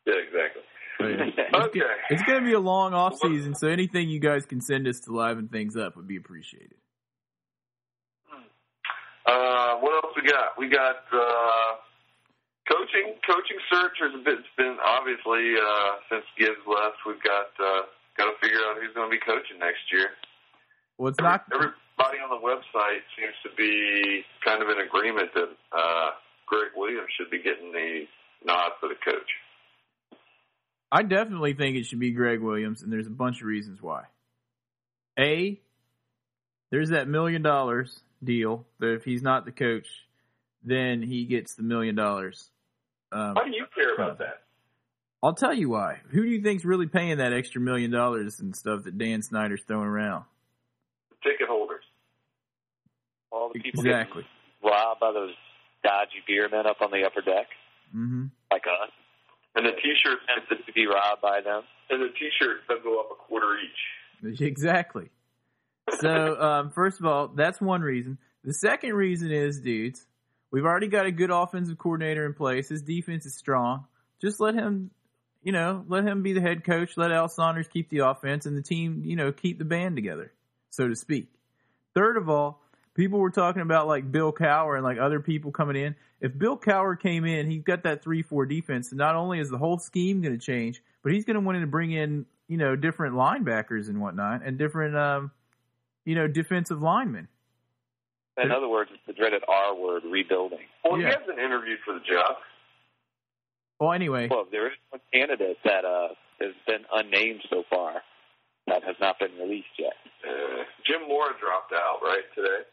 Yeah, 0.05 0.13
exactly. 0.21 0.61
oh, 0.61 0.61
yeah. 0.61 0.61
It's, 0.61 0.94
Okay. 1.55 1.79
it's 2.09 2.23
going 2.23 2.39
to 2.39 2.45
be 2.45 2.53
a 2.53 2.59
long 2.59 2.93
off 2.93 3.17
season, 3.21 3.55
so 3.55 3.67
anything 3.67 4.09
you 4.09 4.19
guys 4.19 4.45
can 4.45 4.59
send 4.61 4.87
us 4.87 4.99
to 5.01 5.11
liven 5.13 5.47
things 5.47 5.75
up 5.77 5.95
would 5.95 6.07
be 6.07 6.17
appreciated. 6.17 6.75
Uh, 9.25 9.75
what 9.81 10.03
else 10.03 10.13
we 10.15 10.21
got? 10.29 10.53
We 10.57 10.69
got 10.69 11.01
uh, 11.11 11.71
coaching. 12.69 13.15
Coaching 13.25 13.57
search 13.71 13.97
has 14.01 14.13
been, 14.23 14.37
it's 14.37 14.55
been 14.57 14.77
obviously 14.85 15.55
uh, 15.57 15.91
since 16.11 16.25
Gibbs 16.37 16.61
left. 16.67 17.01
We've 17.07 17.21
got 17.23 17.49
uh, 17.57 17.89
got 18.17 18.29
to 18.29 18.35
figure 18.41 18.59
out 18.69 18.77
who's 18.77 18.93
going 18.93 19.09
to 19.09 19.13
be 19.15 19.21
coaching 19.25 19.57
next 19.59 19.81
year. 19.91 20.13
Well, 20.97 21.09
it's 21.09 21.19
Every, 21.19 21.31
not. 21.31 21.45
everybody 21.51 22.17
on 22.21 22.29
the 22.29 22.41
website 22.43 23.01
seems 23.17 23.33
to 23.43 23.49
be 23.57 24.23
kind 24.45 24.61
of 24.61 24.69
in 24.69 24.79
agreement 24.85 25.33
that 25.33 25.49
uh, 25.73 26.09
Gregg 26.45 26.77
Williams 26.77 27.09
should 27.17 27.31
be 27.31 27.41
getting 27.41 27.71
the 27.73 28.05
nod 28.45 28.77
for 28.79 28.87
the 28.89 28.99
coach. 29.03 29.31
I 30.91 31.03
definitely 31.03 31.53
think 31.53 31.75
it 31.77 31.85
should 31.85 31.99
be 31.99 32.11
Gregg 32.11 32.41
Williams, 32.41 32.81
and 32.81 32.91
there's 32.91 33.07
a 33.07 33.11
bunch 33.11 33.41
of 33.41 33.47
reasons 33.47 33.81
why. 33.81 34.03
A, 35.19 35.59
there's 36.71 36.89
that 36.89 37.07
million 37.07 37.41
dollars 37.41 38.01
deal 38.23 38.65
that 38.79 38.93
if 38.93 39.03
he's 39.03 39.21
not 39.21 39.45
the 39.45 39.51
coach, 39.51 39.87
then 40.63 41.01
he 41.01 41.25
gets 41.25 41.55
the 41.55 41.63
million 41.63 41.95
dollars. 41.95 42.49
Um, 43.11 43.33
Why 43.35 43.45
do 43.45 43.55
you 43.55 43.65
care 43.73 43.93
about 43.93 44.19
that? 44.19 44.41
I'll 45.23 45.33
tell 45.33 45.53
you 45.53 45.69
why. 45.69 46.01
Who 46.09 46.21
do 46.23 46.29
you 46.29 46.41
think's 46.41 46.65
really 46.65 46.87
paying 46.87 47.17
that 47.17 47.33
extra 47.33 47.59
million 47.61 47.91
dollars 47.91 48.39
and 48.39 48.55
stuff 48.55 48.83
that 48.83 48.97
Dan 48.97 49.21
Snyder's 49.21 49.61
throwing 49.67 49.87
around? 49.87 50.25
Ticket 51.23 51.47
holders. 51.47 51.83
All 53.31 53.51
the 53.53 53.59
people 53.59 53.85
Exactly. 53.85 54.25
robbed 54.63 54.99
by 54.99 55.11
those 55.13 55.33
dodgy 55.83 56.21
beer 56.27 56.47
men 56.49 56.67
up 56.67 56.77
on 56.81 56.91
the 56.91 57.03
upper 57.05 57.21
deck, 57.21 57.47
hmm 57.91 58.25
like 58.51 58.63
us, 58.67 58.91
And 59.55 59.65
the 59.65 59.71
T-shirts 59.71 60.21
and 60.27 60.59
to 60.65 60.73
be 60.73 60.85
robbed 60.85 61.21
by 61.21 61.41
them. 61.41 61.63
and 61.89 62.01
the 62.01 62.09
T-shirts 62.09 62.61
they'll 62.67 62.81
go 62.83 62.99
up 62.99 63.07
a 63.11 63.15
quarter 63.15 63.57
each. 63.57 64.39
Exactly. 64.41 65.09
So, 65.99 66.41
um, 66.41 66.71
first 66.71 66.99
of 66.99 67.05
all, 67.05 67.27
that's 67.27 67.61
one 67.61 67.81
reason. 67.81 68.17
The 68.43 68.53
second 68.53 68.93
reason 68.93 69.31
is, 69.31 69.59
dudes, 69.59 70.03
we've 70.51 70.65
already 70.65 70.87
got 70.87 71.05
a 71.05 71.11
good 71.11 71.29
offensive 71.29 71.77
coordinator 71.77 72.25
in 72.25 72.33
place. 72.33 72.69
His 72.69 72.81
defense 72.81 73.25
is 73.27 73.35
strong. 73.35 73.85
Just 74.21 74.39
let 74.39 74.55
him, 74.55 74.89
you 75.43 75.51
know, 75.51 75.83
let 75.87 76.05
him 76.05 76.23
be 76.23 76.33
the 76.33 76.41
head 76.41 76.63
coach. 76.63 76.97
Let 76.97 77.11
Al 77.11 77.27
Saunders 77.27 77.67
keep 77.67 77.89
the 77.89 77.99
offense 77.99 78.47
and 78.47 78.57
the 78.57 78.63
team, 78.63 79.03
you 79.05 79.15
know, 79.15 79.31
keep 79.31 79.59
the 79.59 79.65
band 79.65 79.95
together, 79.95 80.31
so 80.71 80.87
to 80.87 80.95
speak. 80.95 81.27
Third 81.93 82.17
of 82.17 82.27
all, 82.29 82.61
people 82.95 83.19
were 83.19 83.29
talking 83.29 83.61
about 83.61 83.87
like 83.87 84.11
Bill 84.11 84.33
Cowher 84.33 84.75
and 84.75 84.83
like 84.83 84.97
other 84.97 85.19
people 85.19 85.51
coming 85.51 85.75
in. 85.75 85.95
If 86.21 86.37
Bill 86.37 86.57
Cowher 86.57 86.99
came 86.99 87.25
in, 87.25 87.49
he's 87.49 87.61
got 87.63 87.83
that 87.83 88.01
three 88.01 88.23
four 88.23 88.45
defense. 88.45 88.89
And 88.89 88.97
not 88.97 89.15
only 89.15 89.39
is 89.39 89.49
the 89.49 89.57
whole 89.57 89.77
scheme 89.77 90.21
going 90.21 90.37
to 90.37 90.43
change, 90.43 90.81
but 91.03 91.11
he's 91.11 91.25
going 91.25 91.35
to 91.35 91.41
want 91.41 91.59
to 91.59 91.67
bring 91.67 91.91
in 91.91 92.25
you 92.47 92.57
know 92.57 92.75
different 92.75 93.15
linebackers 93.15 93.89
and 93.89 94.01
whatnot, 94.01 94.41
and 94.43 94.57
different 94.57 94.95
um, 94.95 95.31
you 96.05 96.15
know 96.15 96.27
defensive 96.27 96.81
linemen. 96.81 97.27
In 98.41 98.51
other 98.51 98.67
words, 98.67 98.89
it's 98.93 99.01
the 99.07 99.13
dreaded 99.13 99.43
R 99.47 99.75
word, 99.75 100.03
rebuilding. 100.09 100.59
Well, 100.83 100.99
Yeah. 100.99 101.07
he 101.07 101.13
hasn't 101.15 101.39
interviewed 101.39 101.79
for 101.85 101.93
the 101.93 102.01
job. 102.01 102.35
Well, 103.79 103.93
anyway, 103.93 104.27
Well, 104.29 104.45
there 104.51 104.67
is 104.67 104.73
one 104.89 105.01
candidate 105.13 105.57
that 105.63 105.85
uh, 105.85 106.09
has 106.41 106.51
been 106.67 106.83
unnamed 106.93 107.41
so 107.49 107.63
far 107.69 108.01
that 108.67 108.83
has 108.83 108.95
not 108.99 109.19
been 109.19 109.31
released 109.39 109.71
yet. 109.79 109.93
Uh, 110.27 110.63
Jim 110.85 111.07
Mora 111.07 111.31
dropped 111.39 111.71
out 111.73 111.99
right 112.03 112.23
today. 112.35 112.63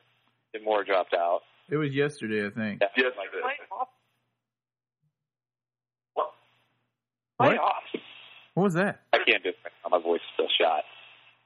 Jim 0.54 0.64
Mora 0.64 0.84
dropped 0.84 1.14
out. 1.14 1.40
it 1.70 1.76
was 1.76 1.94
yesterday, 1.94 2.46
I 2.46 2.50
think. 2.50 2.80
Yeah. 2.82 2.88
Yes, 2.96 3.12
Like, 3.16 3.28
it 3.32 3.36
is. 3.38 3.42
playoffs. 3.44 3.86
What? 6.14 6.28
What? 7.36 7.50
Playoffs. 7.50 8.00
What 8.54 8.62
was 8.64 8.74
that? 8.74 9.00
I 9.12 9.18
can't 9.26 9.42
do 9.42 9.48
it. 9.50 9.56
My 9.90 9.98
voice 9.98 10.20
is 10.20 10.26
still 10.34 10.48
shot. 10.60 10.84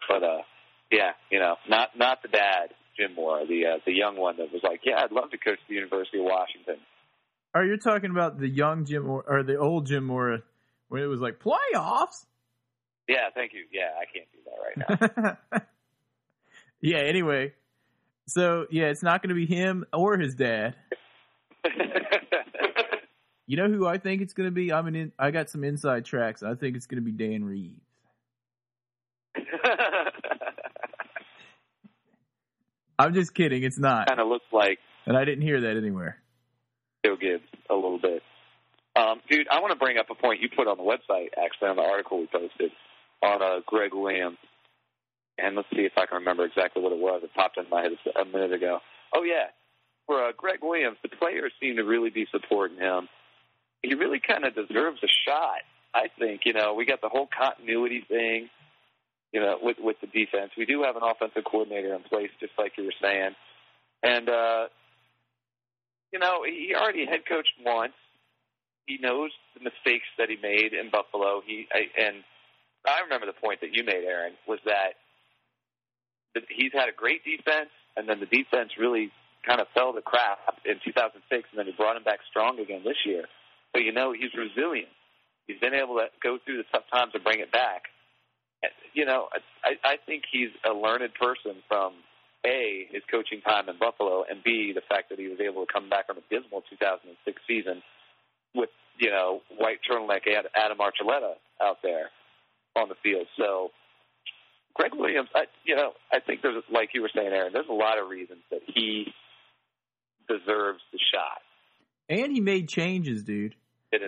But 0.08 0.22
uh, 0.22 0.42
yeah, 0.90 1.12
you 1.30 1.38
know, 1.40 1.56
not 1.68 1.90
not 1.98 2.22
the 2.22 2.28
dad, 2.28 2.70
Jim 2.98 3.14
Mora, 3.14 3.46
the 3.46 3.66
uh, 3.66 3.78
the 3.86 3.92
young 3.92 4.16
one 4.16 4.36
that 4.38 4.52
was 4.52 4.62
like, 4.62 4.80
yeah, 4.84 5.00
I'd 5.02 5.12
love 5.12 5.30
to 5.30 5.38
coach 5.38 5.58
the 5.68 5.74
University 5.74 6.18
of 6.18 6.24
Washington. 6.24 6.76
Are 7.54 7.64
you 7.64 7.76
talking 7.78 8.10
about 8.10 8.38
the 8.38 8.48
young 8.48 8.84
Jim 8.84 9.06
Mora 9.06 9.24
or 9.26 9.42
the 9.42 9.56
old 9.56 9.86
Jim 9.86 10.04
Moore 10.04 10.40
when 10.88 11.02
it 11.02 11.06
was 11.06 11.20
like 11.20 11.38
playoffs? 11.40 12.26
Yeah, 13.08 13.30
thank 13.34 13.52
you. 13.54 13.64
Yeah, 13.72 13.90
I 14.00 14.04
can't 14.12 14.28
do 14.32 14.38
that 14.44 15.20
right 15.22 15.38
now. 15.52 15.60
yeah. 16.80 16.98
Anyway, 16.98 17.52
so 18.28 18.66
yeah, 18.70 18.86
it's 18.86 19.02
not 19.02 19.22
going 19.22 19.28
to 19.30 19.34
be 19.34 19.46
him 19.46 19.84
or 19.92 20.18
his 20.18 20.34
dad. 20.34 20.74
You 23.48 23.56
know 23.56 23.68
who 23.68 23.86
I 23.86 23.98
think 23.98 24.22
it's 24.22 24.32
going 24.32 24.48
to 24.48 24.52
be? 24.52 24.72
I'm 24.72 24.88
an 24.88 24.96
in, 24.96 25.12
I 25.20 25.30
got 25.30 25.48
some 25.48 25.62
inside 25.62 26.04
tracks. 26.04 26.42
I 26.42 26.54
think 26.54 26.76
it's 26.76 26.86
going 26.86 26.96
to 26.96 27.04
be 27.04 27.12
Dan 27.12 27.44
Reeves. 27.44 27.80
I'm 32.98 33.14
just 33.14 33.34
kidding. 33.34 33.62
It's 33.62 33.78
not, 33.78 34.08
kind 34.08 34.18
of 34.18 34.26
looks 34.26 34.46
like 34.52 34.80
and 35.06 35.16
I 35.16 35.24
didn't 35.24 35.42
hear 35.42 35.60
that 35.60 35.76
anywhere. 35.76 36.18
Joe 37.04 37.16
Gibbs 37.16 37.44
a 37.70 37.74
little 37.74 38.00
bit. 38.00 38.22
Um, 38.96 39.20
dude, 39.30 39.46
I 39.48 39.60
want 39.60 39.72
to 39.72 39.78
bring 39.78 39.98
up 39.98 40.06
a 40.10 40.14
point 40.14 40.40
you 40.40 40.48
put 40.54 40.66
on 40.66 40.76
the 40.78 40.82
website, 40.82 41.28
actually, 41.38 41.68
on 41.68 41.76
the 41.76 41.82
article 41.82 42.18
we 42.18 42.26
posted 42.26 42.72
on 43.22 43.42
uh, 43.42 43.60
Gregg 43.66 43.94
Williams. 43.94 44.38
And 45.38 45.54
let's 45.54 45.68
see 45.70 45.82
if 45.82 45.92
I 45.96 46.06
can 46.06 46.18
remember 46.18 46.44
exactly 46.44 46.82
what 46.82 46.92
it 46.92 46.98
was. 46.98 47.20
It 47.22 47.34
popped 47.34 47.58
into 47.58 47.70
my 47.70 47.82
head 47.82 47.92
a 48.20 48.24
minute 48.24 48.52
ago. 48.52 48.80
Oh, 49.14 49.22
yeah. 49.22 49.52
For 50.06 50.28
uh, 50.28 50.32
Gregg 50.36 50.60
Williams, 50.62 50.96
the 51.02 51.08
players 51.08 51.52
seem 51.60 51.76
to 51.76 51.82
really 51.82 52.10
be 52.10 52.26
supporting 52.30 52.78
him. 52.78 53.08
He 53.82 53.94
really 53.94 54.20
kind 54.20 54.44
of 54.44 54.54
deserves 54.54 55.00
a 55.02 55.08
shot, 55.26 55.60
I 55.94 56.08
think. 56.18 56.42
You 56.44 56.54
know, 56.54 56.74
we 56.74 56.86
got 56.86 57.02
the 57.02 57.08
whole 57.08 57.28
continuity 57.28 58.04
thing, 58.08 58.48
you 59.32 59.40
know, 59.40 59.58
with, 59.60 59.76
with 59.78 59.96
the 60.00 60.06
defense. 60.06 60.52
We 60.56 60.64
do 60.64 60.82
have 60.84 60.96
an 60.96 61.02
offensive 61.02 61.44
coordinator 61.44 61.94
in 61.94 62.02
place, 62.02 62.30
just 62.40 62.52
like 62.58 62.72
you 62.78 62.84
were 62.84 62.94
saying. 63.02 63.34
And, 64.02 64.28
uh, 64.28 64.68
you 66.12 66.18
know, 66.18 66.44
he 66.44 66.74
already 66.74 67.04
head 67.04 67.26
coached 67.28 67.52
once. 67.64 67.92
He 68.86 68.98
knows 68.98 69.32
the 69.54 69.60
mistakes 69.60 70.06
that 70.16 70.30
he 70.30 70.36
made 70.40 70.72
in 70.72 70.90
Buffalo. 70.90 71.42
He 71.44 71.66
I, 71.72 71.90
and 72.00 72.22
I 72.86 73.00
remember 73.02 73.26
the 73.26 73.34
point 73.34 73.60
that 73.60 73.74
you 73.74 73.84
made, 73.84 74.04
Aaron, 74.04 74.34
was 74.46 74.60
that 74.64 74.94
that 74.94 74.94
he's 76.48 76.72
had 76.72 76.88
a 76.88 76.92
great 76.92 77.24
defense, 77.24 77.70
and 77.96 78.08
then 78.08 78.20
the 78.20 78.26
defense 78.26 78.72
really 78.78 79.10
kind 79.46 79.60
of 79.60 79.68
fell 79.74 79.92
to 79.92 80.02
crap 80.02 80.38
in 80.64 80.80
2006, 80.84 81.22
and 81.30 81.58
then 81.58 81.66
he 81.66 81.72
brought 81.72 81.96
him 81.96 82.04
back 82.04 82.20
strong 82.28 82.58
again 82.58 82.82
this 82.84 82.98
year. 83.06 83.24
But 83.72 83.82
you 83.82 83.92
know, 83.92 84.12
he's 84.12 84.34
resilient. 84.34 84.90
He's 85.46 85.60
been 85.60 85.74
able 85.74 85.96
to 85.96 86.06
go 86.22 86.38
through 86.44 86.58
the 86.58 86.68
tough 86.72 86.84
times 86.92 87.12
and 87.14 87.22
bring 87.22 87.40
it 87.40 87.52
back. 87.52 87.84
You 88.94 89.04
know, 89.04 89.28
I, 89.62 89.76
I 89.84 89.96
think 90.04 90.24
he's 90.30 90.50
a 90.64 90.72
learned 90.72 91.14
person 91.14 91.62
from 91.68 91.92
a 92.44 92.86
his 92.90 93.02
coaching 93.10 93.40
time 93.42 93.68
in 93.68 93.78
Buffalo, 93.78 94.24
and 94.28 94.42
b 94.42 94.72
the 94.74 94.82
fact 94.88 95.10
that 95.10 95.18
he 95.18 95.28
was 95.28 95.38
able 95.40 95.64
to 95.64 95.72
come 95.72 95.88
back 95.88 96.06
from 96.06 96.18
a 96.18 96.24
dismal 96.30 96.62
2006 96.70 97.42
season 97.46 97.82
with 98.54 98.70
you 98.98 99.10
know 99.10 99.42
white 99.56 99.78
turtleneck 99.88 100.26
Ad- 100.26 100.50
Adam 100.54 100.78
Archuleta 100.78 101.34
out 101.60 101.78
there 101.82 102.10
on 102.74 102.88
the 102.88 102.96
field. 103.02 103.26
So 103.38 103.70
Gregg 104.76 104.92
Williams, 104.94 105.28
I, 105.34 105.44
you 105.64 105.74
know, 105.74 105.92
I 106.12 106.20
think 106.20 106.42
there's 106.42 106.62
like 106.70 106.90
you 106.92 107.02
were 107.02 107.10
saying, 107.14 107.32
Aaron. 107.32 107.52
There's 107.52 107.68
a 107.68 107.72
lot 107.72 107.98
of 107.98 108.08
reasons 108.08 108.40
that 108.50 108.60
he 108.66 109.06
deserves 110.28 110.80
the 110.92 110.98
shot. 111.12 111.40
And 112.08 112.30
he 112.30 112.40
made 112.40 112.68
changes, 112.68 113.24
dude. 113.24 113.54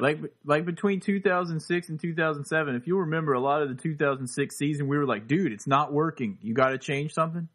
Like 0.00 0.18
like 0.44 0.66
between 0.66 1.00
2006 1.00 1.88
and 1.88 1.98
2007, 1.98 2.74
if 2.74 2.86
you 2.86 2.98
remember 2.98 3.32
a 3.32 3.40
lot 3.40 3.62
of 3.62 3.70
the 3.70 3.74
2006 3.74 4.56
season, 4.56 4.86
we 4.86 4.98
were 4.98 5.06
like, 5.06 5.26
dude, 5.26 5.52
it's 5.52 5.66
not 5.66 5.92
working. 5.92 6.36
You 6.42 6.52
got 6.52 6.70
to 6.70 6.78
change 6.78 7.14
something. 7.14 7.48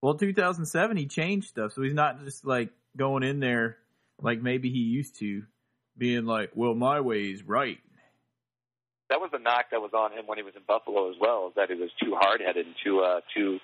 Well, 0.00 0.14
2007 0.14 0.96
he 0.96 1.06
changed 1.06 1.48
stuff, 1.48 1.72
so 1.72 1.82
he's 1.82 1.92
not 1.92 2.24
just 2.24 2.46
like 2.46 2.70
going 2.96 3.22
in 3.22 3.40
there 3.40 3.76
like 4.22 4.40
maybe 4.40 4.70
he 4.70 4.78
used 4.78 5.18
to, 5.18 5.42
being 5.96 6.24
like, 6.24 6.50
well, 6.54 6.74
my 6.74 7.00
way 7.00 7.24
is 7.24 7.42
right. 7.42 7.78
That 9.10 9.20
was 9.20 9.30
a 9.34 9.38
knock 9.38 9.66
that 9.70 9.80
was 9.82 9.90
on 9.92 10.12
him 10.12 10.26
when 10.26 10.38
he 10.38 10.44
was 10.44 10.54
in 10.56 10.62
Buffalo 10.66 11.10
as 11.10 11.16
well, 11.20 11.48
is 11.48 11.54
that 11.56 11.68
he 11.68 11.76
was 11.76 11.90
too 12.02 12.14
hard 12.14 12.40
headed 12.40 12.66
and 12.66 12.74
too 12.82 13.00
uh, 13.00 13.20
too. 13.36 13.58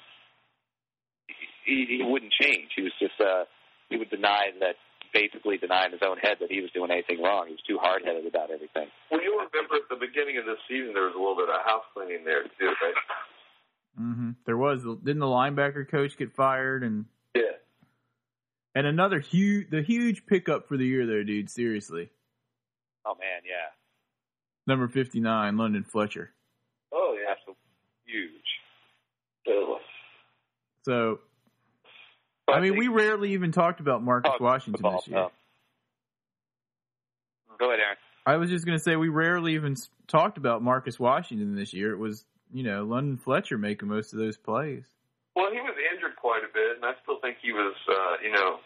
He, 1.65 1.99
he 1.99 2.03
wouldn't 2.05 2.33
change. 2.33 2.71
He 2.77 2.83
was 2.83 2.93
just 3.01 3.19
uh, 3.21 3.45
he 3.89 3.97
would 3.97 4.11
deny 4.11 4.51
that 4.61 4.77
basically 5.13 5.57
deny 5.57 5.87
in 5.87 5.93
his 5.93 6.03
own 6.05 6.19
head 6.19 6.37
that 6.41 6.51
he 6.51 6.61
was 6.61 6.71
doing 6.73 6.91
anything 6.91 7.23
wrong. 7.23 7.47
He 7.47 7.53
was 7.55 7.63
too 7.67 7.79
hard 7.81 8.03
headed 8.05 8.27
about 8.27 8.51
everything. 8.51 8.87
Well, 9.11 9.23
you'll 9.23 9.39
remember 9.51 9.77
at 9.77 9.89
the 9.89 9.97
beginning 9.97 10.37
of 10.39 10.45
the 10.45 10.57
season 10.69 10.93
there 10.95 11.05
was 11.05 11.15
a 11.15 11.19
little 11.19 11.37
bit 11.37 11.49
of 11.49 11.57
house 11.65 11.85
cleaning 11.95 12.25
there 12.25 12.43
too, 12.45 12.71
right? 12.83 12.95
hmm 13.97 14.31
There 14.45 14.57
was 14.59 14.83
didn't 14.83 15.21
the 15.21 15.27
linebacker 15.27 15.89
coach 15.89 16.17
get 16.19 16.35
fired 16.35 16.83
and 16.85 17.07
Yeah. 17.35 17.57
and 18.75 18.87
another 18.87 19.21
huge 19.21 19.71
the 19.71 19.83
huge 19.83 20.27
pickup 20.27 20.69
for 20.69 20.77
the 20.77 20.85
year 20.87 21.07
there, 21.07 21.25
dude. 21.25 21.51
Seriously, 21.51 22.11
Oh 23.05 23.15
man, 23.19 23.43
yeah, 23.45 23.73
number 24.67 24.89
59, 24.89 25.57
London 25.57 25.85
Fletcher. 25.85 26.31
Oh 26.93 27.17
yeah. 27.19 27.33
absolutely 27.33 27.63
huge. 28.07 28.31
So, 29.47 29.79
So 30.85 31.21
But 32.47 32.57
I 32.57 32.61
mean, 32.61 32.77
we 32.77 32.89
rarely 32.89 33.33
even 33.33 33.53
talked 33.53 33.81
about 33.81 34.03
Marcus 34.03 34.33
Washington 34.41 34.83
football, 34.83 35.01
this 35.01 35.09
year. 35.09 35.17
no. 35.19 35.31
Go 37.59 37.69
ahead, 37.69 37.81
Aaron. 37.81 37.97
I 38.27 38.37
was 38.37 38.51
just 38.51 38.67
going 38.67 38.77
to 38.77 38.83
say 38.83 38.97
we 38.97 39.09
rarely 39.09 39.55
even 39.55 39.77
talked 40.09 40.37
about 40.37 40.63
Marcus 40.63 40.99
Washington 40.99 41.55
this 41.55 41.73
year. 41.73 41.93
It 41.93 41.99
was, 41.99 42.25
you 42.53 42.65
know, 42.65 42.85
London 42.85 43.17
Fletcher 43.17 43.57
making 43.57 43.89
most 43.89 44.13
of 44.13 44.19
those 44.19 44.37
plays. 44.37 44.85
well, 45.35 45.51
he 45.53 45.61
was 45.61 45.75
injured 45.95 46.17
quite 46.17 46.43
a 46.43 46.53
bit, 46.53 46.77
and 46.77 46.85
I 46.85 46.93
still 47.03 47.21
think 47.21 47.39
he 47.41 47.53
was, 47.53 47.75
uh, 47.89 48.17
you 48.23 48.33
know, 48.33 48.59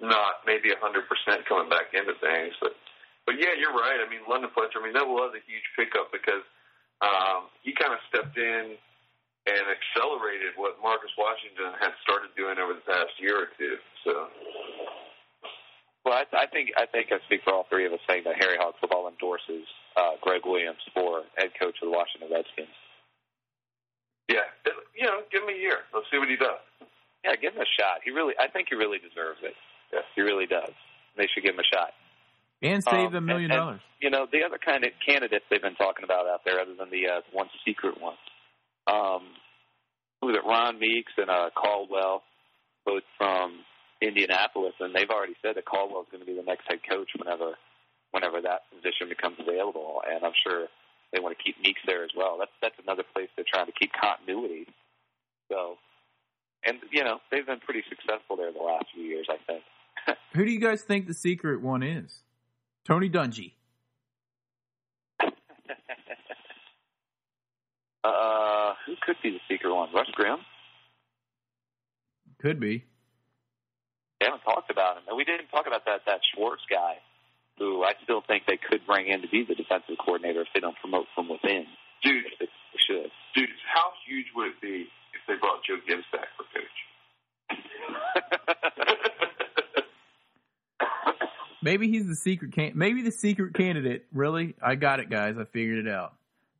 not 0.00 0.42
maybe 0.46 0.70
a 0.72 0.78
hundred 0.82 1.04
percent 1.08 1.46
coming 1.46 1.70
back 1.70 1.94
into 1.94 2.12
things, 2.20 2.54
but 2.60 2.74
but 3.26 3.40
yeah, 3.40 3.56
you're 3.56 3.74
right. 3.74 3.98
I 4.00 4.08
mean, 4.08 4.20
London 4.28 4.50
Fletcher. 4.54 4.80
I 4.80 4.84
mean, 4.84 4.94
that 4.94 5.06
was 5.08 5.32
a 5.32 5.42
huge 5.48 5.64
pickup 5.76 6.12
because 6.12 6.44
um, 7.00 7.48
he 7.62 7.72
kind 7.72 7.92
of 7.92 8.00
stepped 8.08 8.36
in 8.36 8.76
and 9.44 9.64
accelerated 9.68 10.56
what 10.56 10.80
Marcus 10.80 11.12
Washington 11.18 11.76
had 11.80 11.92
started 12.00 12.32
doing 12.36 12.56
over 12.56 12.72
the 12.72 12.84
past 12.88 13.12
year 13.20 13.44
or 13.44 13.48
two. 13.58 13.76
So 14.04 14.28
Well, 16.04 16.20
I, 16.20 16.24
I 16.32 16.46
think 16.48 16.72
I 16.76 16.86
think 16.86 17.12
I 17.12 17.20
speak 17.28 17.44
for 17.44 17.52
all 17.52 17.66
three 17.68 17.84
of 17.84 17.92
us 17.92 18.00
saying 18.08 18.24
that 18.24 18.36
Harry 18.40 18.56
Hog 18.56 18.74
Football 18.80 19.08
endorses 19.08 19.68
uh, 19.96 20.16
Gregg 20.20 20.44
Williams 20.44 20.80
for 20.92 21.24
head 21.36 21.52
coach 21.60 21.76
of 21.82 21.88
the 21.88 21.94
Washington 21.96 22.28
Redskins. 22.32 22.76
yeah, 24.28 24.48
it, 24.64 24.74
you 24.96 25.04
know, 25.04 25.20
give 25.32 25.42
him 25.44 25.52
a 25.52 25.58
year. 25.58 25.84
Let's 25.92 26.08
see 26.10 26.18
what 26.18 26.28
he 26.28 26.36
does. 26.36 26.60
Yeah, 27.24 27.36
give 27.36 27.54
him 27.54 27.62
a 27.64 27.72
shot. 27.80 28.04
He 28.04 28.12
really, 28.12 28.34
I 28.38 28.48
think 28.48 28.68
he 28.68 28.76
really 28.76 28.98
deserves 29.00 29.40
it. 29.42 29.56
Yeah. 29.92 30.04
He 30.14 30.20
really 30.20 30.46
does. 30.46 30.72
They 31.16 31.26
should 31.32 31.42
give 31.44 31.54
him 31.54 31.60
a 31.60 31.68
shot. 31.72 31.92
And 32.64 32.82
save 32.82 33.08
Um, 33.08 33.14
a 33.16 33.20
million 33.20 33.50
and- 33.50 33.60
and- 33.60 33.60
dollars. 33.60 33.80
You 34.00 34.10
know, 34.10 34.26
the 34.26 34.42
other 34.44 34.58
kind 34.58 34.84
of 34.84 34.92
candidates 35.06 35.44
they've 35.50 35.62
been 35.62 35.76
talking 35.76 36.04
about 36.04 36.26
out 36.26 36.44
there, 36.44 36.60
other 36.60 36.74
than 36.74 36.90
the 36.90 37.08
uh, 37.08 37.20
one 37.32 37.48
secret 37.64 38.00
one, 38.00 38.16
um, 38.86 39.36
who 40.20 40.28
was 40.28 40.36
it? 40.36 40.44
Ron 40.44 40.78
Meeks 40.78 41.12
and 41.16 41.30
uh, 41.30 41.50
Caldwell, 41.54 42.22
both 42.84 43.02
from 43.16 43.64
Indianapolis, 44.02 44.74
and 44.80 44.94
they've 44.94 45.08
already 45.10 45.36
said 45.40 45.56
that 45.56 45.64
Caldwell's 45.64 46.06
going 46.10 46.20
to 46.20 46.26
be 46.26 46.34
the 46.34 46.42
next 46.42 46.66
head 46.68 46.80
coach 46.88 47.08
whenever, 47.16 47.56
whenever 48.10 48.40
that 48.42 48.62
position 48.70 49.08
becomes 49.08 49.36
available. 49.40 50.02
And 50.06 50.24
I'm 50.24 50.34
sure 50.46 50.68
they 51.12 51.20
want 51.20 51.36
to 51.36 51.42
keep 51.42 51.58
Meeks 51.60 51.80
there 51.86 52.04
as 52.04 52.10
well. 52.16 52.36
That's 52.38 52.52
that's 52.60 52.78
another 52.82 53.04
place 53.14 53.28
they're 53.36 53.44
trying 53.48 53.66
to 53.66 53.72
keep 53.72 53.92
continuity. 53.92 54.66
So, 55.50 55.78
and 56.66 56.78
you 56.90 57.04
know, 57.04 57.20
they've 57.30 57.46
been 57.46 57.60
pretty 57.60 57.84
successful 57.88 58.36
there 58.36 58.52
the 58.52 58.58
last 58.62 58.86
few 58.94 59.04
years, 59.04 59.28
I 59.30 59.36
think. 59.46 59.62
Who 60.34 60.44
do 60.44 60.50
you 60.50 60.60
guys 60.60 60.82
think 60.82 61.06
the 61.06 61.14
secret 61.14 61.62
one 61.62 61.82
is? 61.82 62.20
Tony 62.86 63.08
Dungy. 63.08 63.52
uh, 68.04 68.74
who 68.86 68.94
could 69.02 69.16
be 69.22 69.30
the 69.30 69.40
secret 69.48 69.74
one? 69.74 69.88
Russ 69.94 70.08
Grimm. 70.12 70.38
Could 72.40 72.60
be. 72.60 72.84
They 74.20 74.26
haven't 74.26 74.42
talked 74.42 74.70
about 74.70 74.98
him. 74.98 75.04
And 75.08 75.16
we 75.16 75.24
didn't 75.24 75.48
talk 75.48 75.66
about 75.66 75.84
that 75.86 76.02
that 76.06 76.20
Schwartz 76.34 76.62
guy, 76.68 76.96
who 77.58 77.82
I 77.84 77.94
still 78.04 78.20
think 78.26 78.44
they 78.46 78.58
could 78.58 78.86
bring 78.86 79.06
in 79.08 79.22
to 79.22 79.28
be 79.28 79.44
the 79.48 79.54
defensive 79.54 79.96
coordinator 80.04 80.42
if 80.42 80.48
they 80.54 80.60
don't 80.60 80.76
promote 80.76 81.06
from 81.14 81.28
within. 81.28 81.66
Dude, 82.02 82.24
They, 82.38 82.46
they 82.46 82.78
should. 82.86 83.10
dude, 83.34 83.48
how 83.72 83.92
huge 84.06 84.26
would 84.36 84.48
it 84.48 84.60
be 84.60 84.86
if 85.14 85.20
they 85.26 85.34
brought 85.40 85.64
Joe 85.64 85.78
Gibbs 85.88 86.04
back 86.12 86.28
for 86.36 86.44
coach? 86.52 86.78
Maybe 91.64 91.88
he's 91.88 92.06
the 92.06 92.14
secret 92.14 92.52
can. 92.52 92.72
Maybe 92.74 93.00
the 93.00 93.10
secret 93.10 93.54
candidate. 93.54 94.04
Really, 94.12 94.54
I 94.62 94.74
got 94.74 95.00
it, 95.00 95.08
guys. 95.08 95.38
I 95.38 95.44
figured 95.44 95.86
it 95.86 95.90
out. 95.90 96.12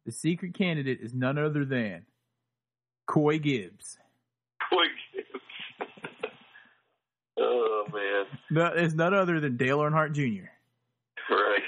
The 0.06 0.12
secret 0.12 0.54
candidate 0.54 1.00
is 1.02 1.12
none 1.12 1.36
other 1.36 1.66
than 1.66 2.06
Coy 3.06 3.38
Gibbs. 3.38 3.98
Boy, 4.70 4.84
Gibbs. 5.12 5.28
oh 7.38 7.84
man, 7.92 8.24
No, 8.50 8.72
it's 8.74 8.94
none 8.94 9.12
other 9.12 9.40
than 9.40 9.58
Dale 9.58 9.80
Earnhardt 9.80 10.14
Jr. 10.14 10.48
right. 11.30 11.60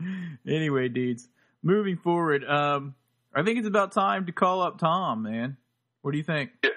anyway, 0.46 0.88
dudes, 0.88 1.28
moving 1.64 1.96
forward, 1.96 2.44
um, 2.44 2.94
I 3.34 3.42
think 3.42 3.58
it's 3.58 3.66
about 3.66 3.90
time 3.90 4.26
to 4.26 4.32
call 4.32 4.62
up 4.62 4.78
Tom, 4.78 5.24
man. 5.24 5.56
What 6.02 6.12
do 6.12 6.18
you 6.18 6.24
think? 6.24 6.50
Yeah. 6.62 6.70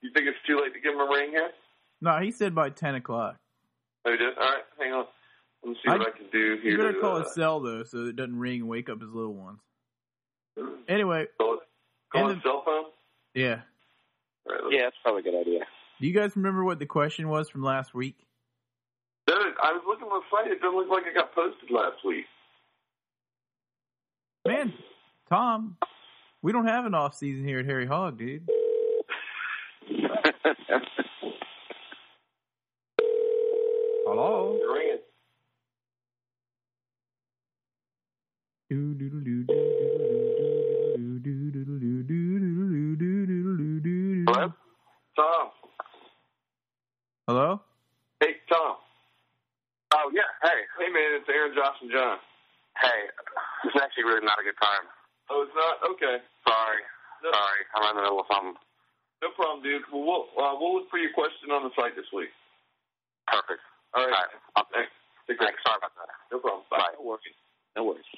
You 0.00 0.10
think 0.14 0.26
it's 0.26 0.38
too 0.46 0.56
late 0.56 0.72
to 0.72 0.80
give 0.80 0.94
him 0.94 1.00
a 1.00 1.10
ring 1.10 1.32
here? 1.32 1.50
No, 2.02 2.18
he 2.18 2.30
said 2.32 2.54
by 2.54 2.68
ten 2.70 2.96
o'clock. 2.96 3.36
Oh, 4.04 4.10
you 4.10 4.16
did? 4.18 4.36
All 4.36 4.44
right, 4.44 4.64
hang 4.78 4.92
on. 4.92 5.06
Let 5.62 5.70
me 5.70 5.76
see 5.82 5.90
I- 5.90 5.96
what 5.98 6.08
I 6.08 6.10
can 6.18 6.26
do 6.32 6.58
here. 6.60 6.72
You 6.72 6.76
better 6.76 6.92
to, 6.92 7.00
call 7.00 7.16
uh, 7.16 7.22
his 7.22 7.32
cell 7.32 7.60
though, 7.60 7.84
so 7.84 7.98
it 8.06 8.16
doesn't 8.16 8.36
ring 8.38 8.60
and 8.60 8.68
wake 8.68 8.88
up 8.90 9.00
his 9.00 9.10
little 9.12 9.32
ones. 9.34 9.60
Anyway, 10.88 11.26
Call, 11.38 11.58
call 12.12 12.22
And 12.26 12.30
his 12.34 12.42
the- 12.42 12.48
cell 12.48 12.62
phone. 12.66 12.84
yeah. 13.34 13.60
All 14.46 14.52
right, 14.54 14.64
let's- 14.64 14.74
yeah, 14.76 14.82
that's 14.82 14.96
probably 15.02 15.20
a 15.20 15.24
good 15.24 15.40
idea. 15.40 15.60
Do 16.00 16.06
you 16.08 16.12
guys 16.12 16.34
remember 16.36 16.64
what 16.64 16.80
the 16.80 16.86
question 16.86 17.28
was 17.28 17.48
from 17.48 17.62
last 17.62 17.94
week? 17.94 18.16
Dude, 19.28 19.36
I 19.62 19.72
was 19.72 19.82
looking 19.86 20.08
on 20.08 20.20
the 20.20 20.36
site. 20.36 20.50
It 20.50 20.60
doesn't 20.60 20.76
look 20.76 20.88
like 20.90 21.06
it 21.06 21.14
got 21.14 21.32
posted 21.32 21.70
last 21.70 22.04
week. 22.04 22.26
Man, 24.44 24.72
Tom, 25.28 25.76
we 26.42 26.50
don't 26.50 26.66
have 26.66 26.84
an 26.86 26.94
off 26.94 27.14
season 27.14 27.46
here 27.46 27.60
at 27.60 27.66
Harry 27.66 27.86
Hog, 27.86 28.18
dude. 28.18 28.42
Hello. 34.04 34.56
You're 34.60 34.74
ringing. 34.74 34.98
Hello, 44.32 44.48
Tom. 45.16 45.46
Hello. 47.28 47.60
Hey, 48.20 48.40
Tom. 48.48 48.76
Oh 49.92 50.08
yeah. 50.16 50.24
Hey, 50.40 50.64
Hey, 50.80 50.88
man, 50.88 51.20
it's 51.20 51.28
Aaron, 51.28 51.52
Josh, 51.54 51.76
and 51.82 51.92
John. 51.92 52.16
hey. 52.80 53.12
It's 53.68 53.76
actually 53.76 54.04
really 54.08 54.24
not 54.24 54.40
a 54.40 54.44
good 54.44 54.56
time. 54.56 54.88
Oh, 55.28 55.44
it's 55.44 55.52
not 55.52 55.76
okay. 55.92 56.24
Sorry. 56.48 56.80
No, 57.22 57.28
Sorry. 57.30 57.60
I'm 57.76 57.84
in 57.92 57.96
the 57.96 58.02
middle 58.08 58.20
of 58.24 58.26
something. 58.32 58.56
no 59.20 59.28
problem, 59.36 59.60
dude. 59.62 59.84
Well, 59.92 60.00
we'll 60.02 60.24
uh, 60.40 60.56
we'll 60.56 60.80
look 60.80 60.88
for 60.88 60.96
your 60.98 61.12
question 61.12 61.52
on 61.52 61.62
the 61.68 61.70
site 61.76 61.92
this 61.94 62.08
week. 62.16 62.32
Perfect. 63.28 63.60
All 63.92 64.00
All 64.00 64.08
right. 64.08 64.16
right. 64.16 64.32
I'll, 64.56 64.66
Thanks. 64.72 64.90
Take 65.28 65.38
care. 65.38 65.52
thanks. 65.52 65.60
Sorry 65.60 65.76
about 65.76 65.92
that. 66.00 66.08
No 66.32 66.40
problem. 66.40 66.64
Bye. 66.72 66.78
Bye. 66.88 66.96
No 66.96 67.04
worries. 67.04 67.36
No 67.76 67.84
worries. 67.84 68.08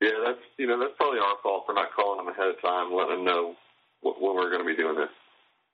Yeah, 0.00 0.10
that's 0.24 0.38
you 0.56 0.66
know 0.66 0.78
that's 0.78 0.92
probably 0.96 1.18
our 1.18 1.36
fault 1.42 1.64
for 1.66 1.74
not 1.74 1.88
calling 1.94 2.24
them 2.24 2.32
ahead 2.32 2.48
of 2.48 2.60
time, 2.62 2.92
letting 2.92 3.16
them 3.16 3.24
know 3.24 3.54
what, 4.00 4.20
when 4.20 4.36
we're 4.36 4.50
going 4.50 4.62
to 4.62 4.68
be 4.68 4.76
doing 4.76 4.96
this. 4.96 5.08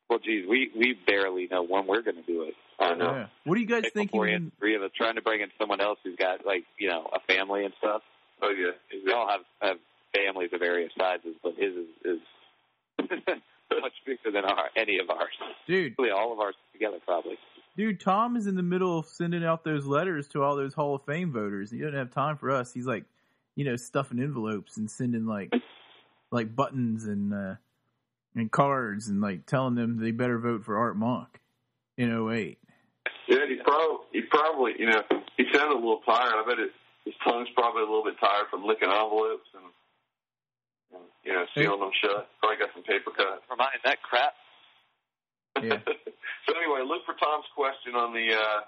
Well, 0.09 0.19
geez, 0.19 0.47
we 0.49 0.71
we 0.77 0.97
barely 1.07 1.49
know 1.51 1.63
when 1.63 1.87
we're 1.87 2.03
going 2.03 2.17
to 2.17 2.23
do 2.23 2.43
it. 2.43 2.55
I 2.81 2.95
know. 2.95 3.15
Yeah. 3.15 3.27
What 3.45 3.55
do 3.55 3.61
you 3.61 3.67
guys 3.67 3.85
think? 3.93 4.15
Even, 4.15 4.51
three 4.59 4.75
of 4.77 4.83
us 4.83 4.91
trying 4.97 5.17
to 5.17 5.23
bring 5.23 5.41
in 5.41 5.51
someone 5.59 5.81
else 5.81 5.99
who's 6.03 6.17
got 6.17 6.45
like 6.47 6.65
you 6.79 6.89
know 6.89 7.09
a 7.13 7.21
family 7.33 7.65
and 7.65 7.75
stuff. 7.79 8.03
Oh 8.43 8.51
yeah. 8.51 8.73
We 9.05 9.13
all 9.13 9.29
have 9.29 9.41
have 9.61 9.77
families 10.15 10.51
of 10.53 10.61
various 10.61 10.93
sizes, 10.99 11.37
but 11.43 11.55
his 11.57 11.75
is, 11.75 11.89
is 12.05 12.21
much 13.81 13.93
bigger 14.07 14.31
than 14.33 14.45
our 14.45 14.71
any 14.77 14.99
of 14.99 15.11
ours. 15.11 15.35
dude, 15.67 15.95
Really, 15.99 16.11
all 16.11 16.33
of 16.33 16.41
ours 16.41 16.55
together 16.73 16.99
probably. 17.05 17.37
Dude, 17.77 18.01
Tom 18.01 18.37
is 18.37 18.47
in 18.47 18.55
the 18.55 18.63
middle 18.63 18.99
of 18.99 19.07
sending 19.07 19.45
out 19.45 19.65
those 19.65 19.87
letters 19.87 20.29
to 20.29 20.43
all 20.43 20.57
those 20.57 20.75
Hall 20.75 20.95
of 20.95 21.05
Fame 21.05 21.33
voters. 21.33 21.71
He 21.71 21.79
doesn't 21.79 21.95
have 21.95 22.11
time 22.11 22.37
for 22.37 22.51
us. 22.51 22.73
He's 22.73 22.87
like, 22.87 23.05
you 23.55 23.65
know, 23.65 23.77
stuffing 23.77 24.19
envelopes 24.19 24.77
and 24.77 24.91
sending 24.91 25.27
like, 25.27 25.53
like 26.31 26.55
buttons 26.55 27.05
and 27.05 27.33
uh 27.33 27.55
and 28.35 28.51
cards 28.51 29.09
and 29.09 29.21
like 29.21 29.47
telling 29.47 29.75
them 29.75 29.99
they 29.99 30.11
better 30.11 30.39
vote 30.39 30.65
for 30.65 30.77
Art 30.77 30.97
Monk 30.97 31.41
in 31.97 32.11
08. 32.11 32.59
Yeah, 33.29 33.47
he 33.49 33.57
probably 33.63 33.97
he 34.13 34.23
probably 34.23 34.73
you 34.79 34.87
know 34.87 35.03
he 35.37 35.45
sounded 35.53 35.75
a 35.75 35.79
little 35.79 36.03
tired. 36.05 36.35
I 36.35 36.45
bet 36.47 36.59
it, 36.59 36.73
his 37.05 37.15
tongue's 37.23 37.49
probably 37.55 37.83
a 37.83 37.87
little 37.87 38.05
bit 38.05 38.19
tired 38.19 38.47
from 38.51 38.65
licking 38.65 38.91
envelopes 38.91 39.49
and, 39.55 39.65
and 40.95 41.05
you 41.25 41.33
know 41.33 41.45
sealing 41.55 41.81
them 41.81 41.91
shut. 42.03 42.29
Probably 42.41 42.59
got 42.59 42.71
some 42.75 42.83
paper 42.83 43.11
cut. 43.17 43.43
Remind 43.51 43.79
that 43.85 44.03
crap. 44.03 44.35
Yeah. 45.63 45.79
so 46.47 46.51
anyway, 46.57 46.83
look 46.87 47.07
for 47.07 47.15
Tom's 47.15 47.47
question 47.55 47.95
on 47.95 48.13
the 48.13 48.35
uh, 48.35 48.61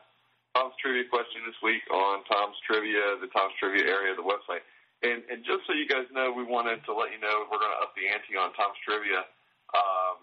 Tom's 0.55 0.75
trivia 0.81 1.05
question 1.11 1.43
this 1.45 1.59
week 1.63 1.83
on 1.91 2.25
Tom's 2.31 2.57
trivia, 2.67 3.19
the 3.21 3.29
Tom's 3.35 3.55
trivia 3.59 3.85
area 3.85 4.13
of 4.15 4.19
the 4.19 4.27
website. 4.27 4.63
And 5.03 5.23
and 5.29 5.45
just 5.45 5.67
so 5.67 5.75
you 5.77 5.85
guys 5.89 6.09
know, 6.15 6.33
we 6.33 6.45
wanted 6.45 6.81
to 6.89 6.93
let 6.95 7.13
you 7.13 7.21
know 7.21 7.45
we're 7.51 7.61
going 7.61 7.75
to 7.75 7.83
up 7.85 7.93
the 7.99 8.09
ante 8.09 8.33
on 8.39 8.55
Tom's 8.57 8.79
trivia. 8.81 9.29
Um, 9.77 10.17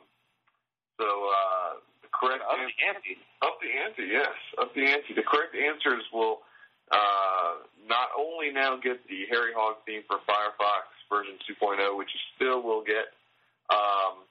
so 0.97 1.06
uh, 1.06 1.71
the 2.02 2.10
correct 2.10 2.41
Up 2.47 2.58
answer, 2.58 2.73
the 2.73 2.88
ante. 2.89 3.13
up 3.45 3.56
the 3.62 3.69
ante, 3.69 4.06
yes, 4.10 4.34
up 4.58 4.73
the 4.73 4.86
ante. 4.88 5.13
The 5.13 5.26
correct 5.26 5.54
answers 5.54 6.02
will 6.10 6.41
uh, 6.89 7.65
not 7.86 8.10
only 8.17 8.49
now 8.49 8.78
get 8.78 9.06
the 9.08 9.26
Harry 9.30 9.54
Hog 9.54 9.78
theme 9.86 10.02
for 10.10 10.17
Firefox 10.26 10.89
version 11.10 11.38
2.0, 11.45 11.78
which 11.97 12.10
you 12.13 12.21
still 12.36 12.62
will 12.62 12.82
get. 12.84 13.13
Um, 13.69 14.26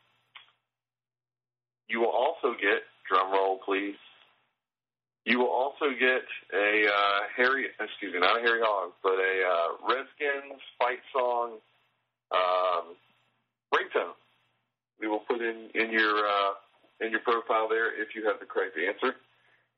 you 1.93 2.01
will 2.01 2.17
also 2.17 2.57
get 2.59 2.89
drum 3.07 3.31
roll, 3.31 3.59
please. 3.65 4.01
You 5.27 5.39
will 5.39 5.53
also 5.53 5.91
get 5.93 6.25
a 6.53 6.89
uh, 6.89 7.21
Harry, 7.37 7.67
excuse 7.79 8.15
me, 8.15 8.19
not 8.19 8.39
a 8.39 8.41
Harry 8.41 8.61
Hog, 8.65 8.93
but 9.03 9.13
a 9.13 9.35
uh, 9.45 9.69
Redskins 9.87 10.61
fight 10.79 10.99
song 11.13 11.59
um, 12.33 12.97
ringtone. 13.73 14.17
We 15.01 15.07
will 15.07 15.21
put 15.21 15.43
in 15.43 15.69
in 15.75 15.93
your 15.93 16.27
uh, 16.27 16.55
in 17.01 17.11
your 17.11 17.21
profile 17.21 17.69
there 17.69 17.93
if 18.01 18.17
you 18.17 18.27
have 18.27 18.41
the 18.41 18.47
correct 18.47 18.77
answer, 18.79 19.15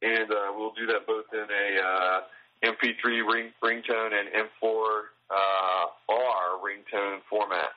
and 0.00 0.30
uh, 0.30 0.52
we'll 0.56 0.72
do 0.72 0.86
that 0.86 1.06
both 1.06 1.26
in 1.32 1.44
a 1.50 1.82
uh, 1.82 2.20
MP3 2.62 3.26
ring 3.26 3.50
ringtone 3.62 4.12
and 4.14 4.28
M4 4.32 4.72
uh, 5.30 5.86
R 6.08 6.60
ringtone 6.62 7.18
format. 7.28 7.74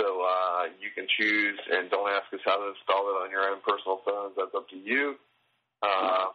So 0.00 0.24
uh, 0.24 0.72
you 0.80 0.88
can 0.96 1.04
choose, 1.20 1.60
and 1.76 1.92
don't 1.92 2.08
ask 2.08 2.24
us 2.32 2.40
how 2.48 2.56
to 2.56 2.72
install 2.72 3.04
it 3.12 3.20
on 3.20 3.28
your 3.28 3.44
own 3.52 3.60
personal 3.60 4.00
phones. 4.00 4.32
That's 4.32 4.56
up 4.56 4.64
to 4.72 4.80
you. 4.80 5.20
Uh, 5.84 6.32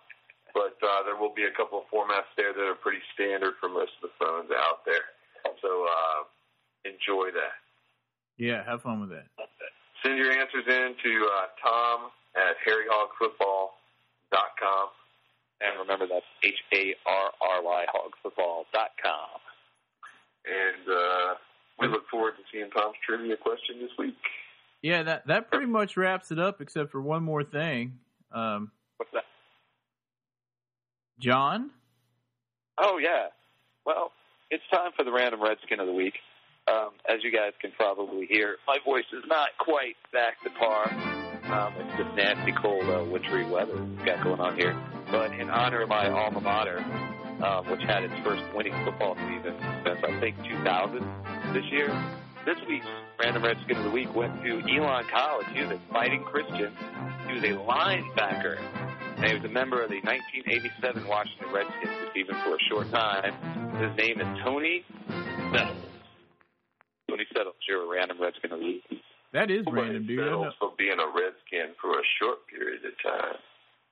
but 0.53 0.77
uh, 0.85 1.01
there 1.01 1.17
will 1.17 1.33
be 1.33 1.49
a 1.49 1.53
couple 1.57 1.81
of 1.81 1.89
formats 1.89 2.29
there 2.37 2.53
that 2.53 2.61
are 2.61 2.77
pretty 2.77 3.01
standard 3.17 3.57
for 3.57 3.65
most 3.67 3.97
of 3.97 4.05
the 4.09 4.13
phones 4.21 4.53
out 4.53 4.85
there. 4.85 5.09
So 5.65 5.89
uh, 5.89 6.29
enjoy 6.85 7.33
that. 7.33 7.57
Yeah, 8.37 8.61
have 8.69 8.85
fun 8.85 9.01
with 9.01 9.09
that. 9.09 9.25
Send 10.05 10.17
your 10.17 10.31
answers 10.31 10.65
in 10.69 10.93
to 11.01 11.11
uh, 11.25 11.49
Tom 11.57 12.13
at 12.37 12.53
harryhogfootball.com. 12.61 14.85
And 15.61 15.79
remember 15.79 16.05
that's 16.05 16.25
H 16.43 16.59
A 16.73 16.93
R 17.07 17.31
R 17.41 17.63
Y 17.63 17.85
hogfootball 17.89 18.65
dot 18.73 18.91
com. 19.01 19.39
And 20.45 20.85
uh, 20.85 21.35
we 21.79 21.87
look 21.87 22.07
forward 22.09 22.33
to 22.37 22.43
seeing 22.51 22.69
Tom's 22.71 22.95
trivia 23.05 23.37
question 23.37 23.79
this 23.79 23.91
week. 23.97 24.15
Yeah, 24.81 25.03
that 25.03 25.27
that 25.27 25.49
pretty 25.49 25.65
much 25.67 25.97
wraps 25.97 26.31
it 26.31 26.39
up, 26.39 26.61
except 26.61 26.91
for 26.91 27.01
one 27.01 27.23
more 27.23 27.43
thing. 27.43 27.99
Um, 28.31 28.71
What's 28.97 29.11
that? 29.13 29.23
John, 31.19 31.71
Oh 32.77 32.97
yeah. 32.97 33.27
Well, 33.85 34.11
it's 34.51 34.63
time 34.71 34.91
for 34.95 35.03
the 35.03 35.11
random 35.11 35.41
Redskin 35.41 35.79
of 35.79 35.87
the 35.87 35.93
week. 35.93 36.15
Um, 36.67 36.91
as 37.07 37.23
you 37.23 37.31
guys 37.31 37.53
can 37.61 37.71
probably 37.77 38.25
hear, 38.25 38.57
my 38.67 38.77
voice 38.83 39.05
is 39.13 39.23
not 39.27 39.49
quite 39.59 39.95
back 40.11 40.41
to 40.43 40.49
par. 40.49 40.91
Um, 41.45 41.73
it's 41.77 41.97
just 41.97 42.15
nasty, 42.15 42.51
cold, 42.59 42.89
uh, 42.89 43.03
wintry 43.05 43.45
weather 43.45 43.75
we've 43.83 44.05
got 44.05 44.23
going 44.23 44.39
on 44.39 44.57
here. 44.57 44.75
But 45.11 45.31
in 45.33 45.49
honor 45.49 45.83
of 45.83 45.89
my 45.89 46.09
alma 46.09 46.41
mater, 46.41 46.83
um, 47.43 47.69
which 47.69 47.81
had 47.87 48.03
its 48.03 48.13
first 48.23 48.43
winning 48.55 48.73
football 48.85 49.15
season 49.15 49.55
since 49.85 49.99
I 50.03 50.19
think 50.19 50.35
2000 50.43 51.01
this 51.53 51.65
year, 51.71 51.89
this 52.45 52.57
week's 52.67 52.85
random 53.19 53.43
Redskin 53.43 53.77
of 53.77 53.83
the 53.83 53.91
week 53.91 54.13
went 54.15 54.41
to 54.43 54.61
Elon 54.69 55.05
College. 55.11 55.47
He 55.53 55.61
was 55.61 55.71
a 55.71 55.93
fighting 55.93 56.23
Christian. 56.23 56.71
He 57.27 57.33
was 57.33 57.43
a 57.43 57.55
linebacker. 57.65 58.59
And 59.17 59.25
he 59.25 59.33
was 59.33 59.43
a 59.45 59.49
member 59.49 59.81
of 59.81 59.89
the 59.89 60.01
1987 60.03 61.07
Washington 61.07 61.47
Redskins, 61.53 62.11
even 62.15 62.35
for 62.43 62.55
a 62.55 62.61
short 62.69 62.91
time. 62.91 63.31
His 63.79 63.95
name 63.97 64.19
is 64.19 64.27
Tony 64.43 64.83
Settles. 65.53 65.77
Tony 67.09 67.25
Settles, 67.33 67.55
your 67.67 67.89
random 67.89 68.19
Redskin 68.21 68.51
of 68.51 68.59
the 68.59 68.65
week. 68.65 68.83
that 69.31 69.49
is 69.49 69.65
random, 69.71 70.05
dude. 70.05 70.19
I 70.19 70.23
Settles 70.25 70.53
for 70.59 70.73
being 70.77 70.99
a 70.99 71.07
Redskin 71.07 71.73
for 71.81 71.91
a 71.91 72.03
short 72.19 72.39
period 72.51 72.81
of 72.83 72.91
time. 73.01 73.39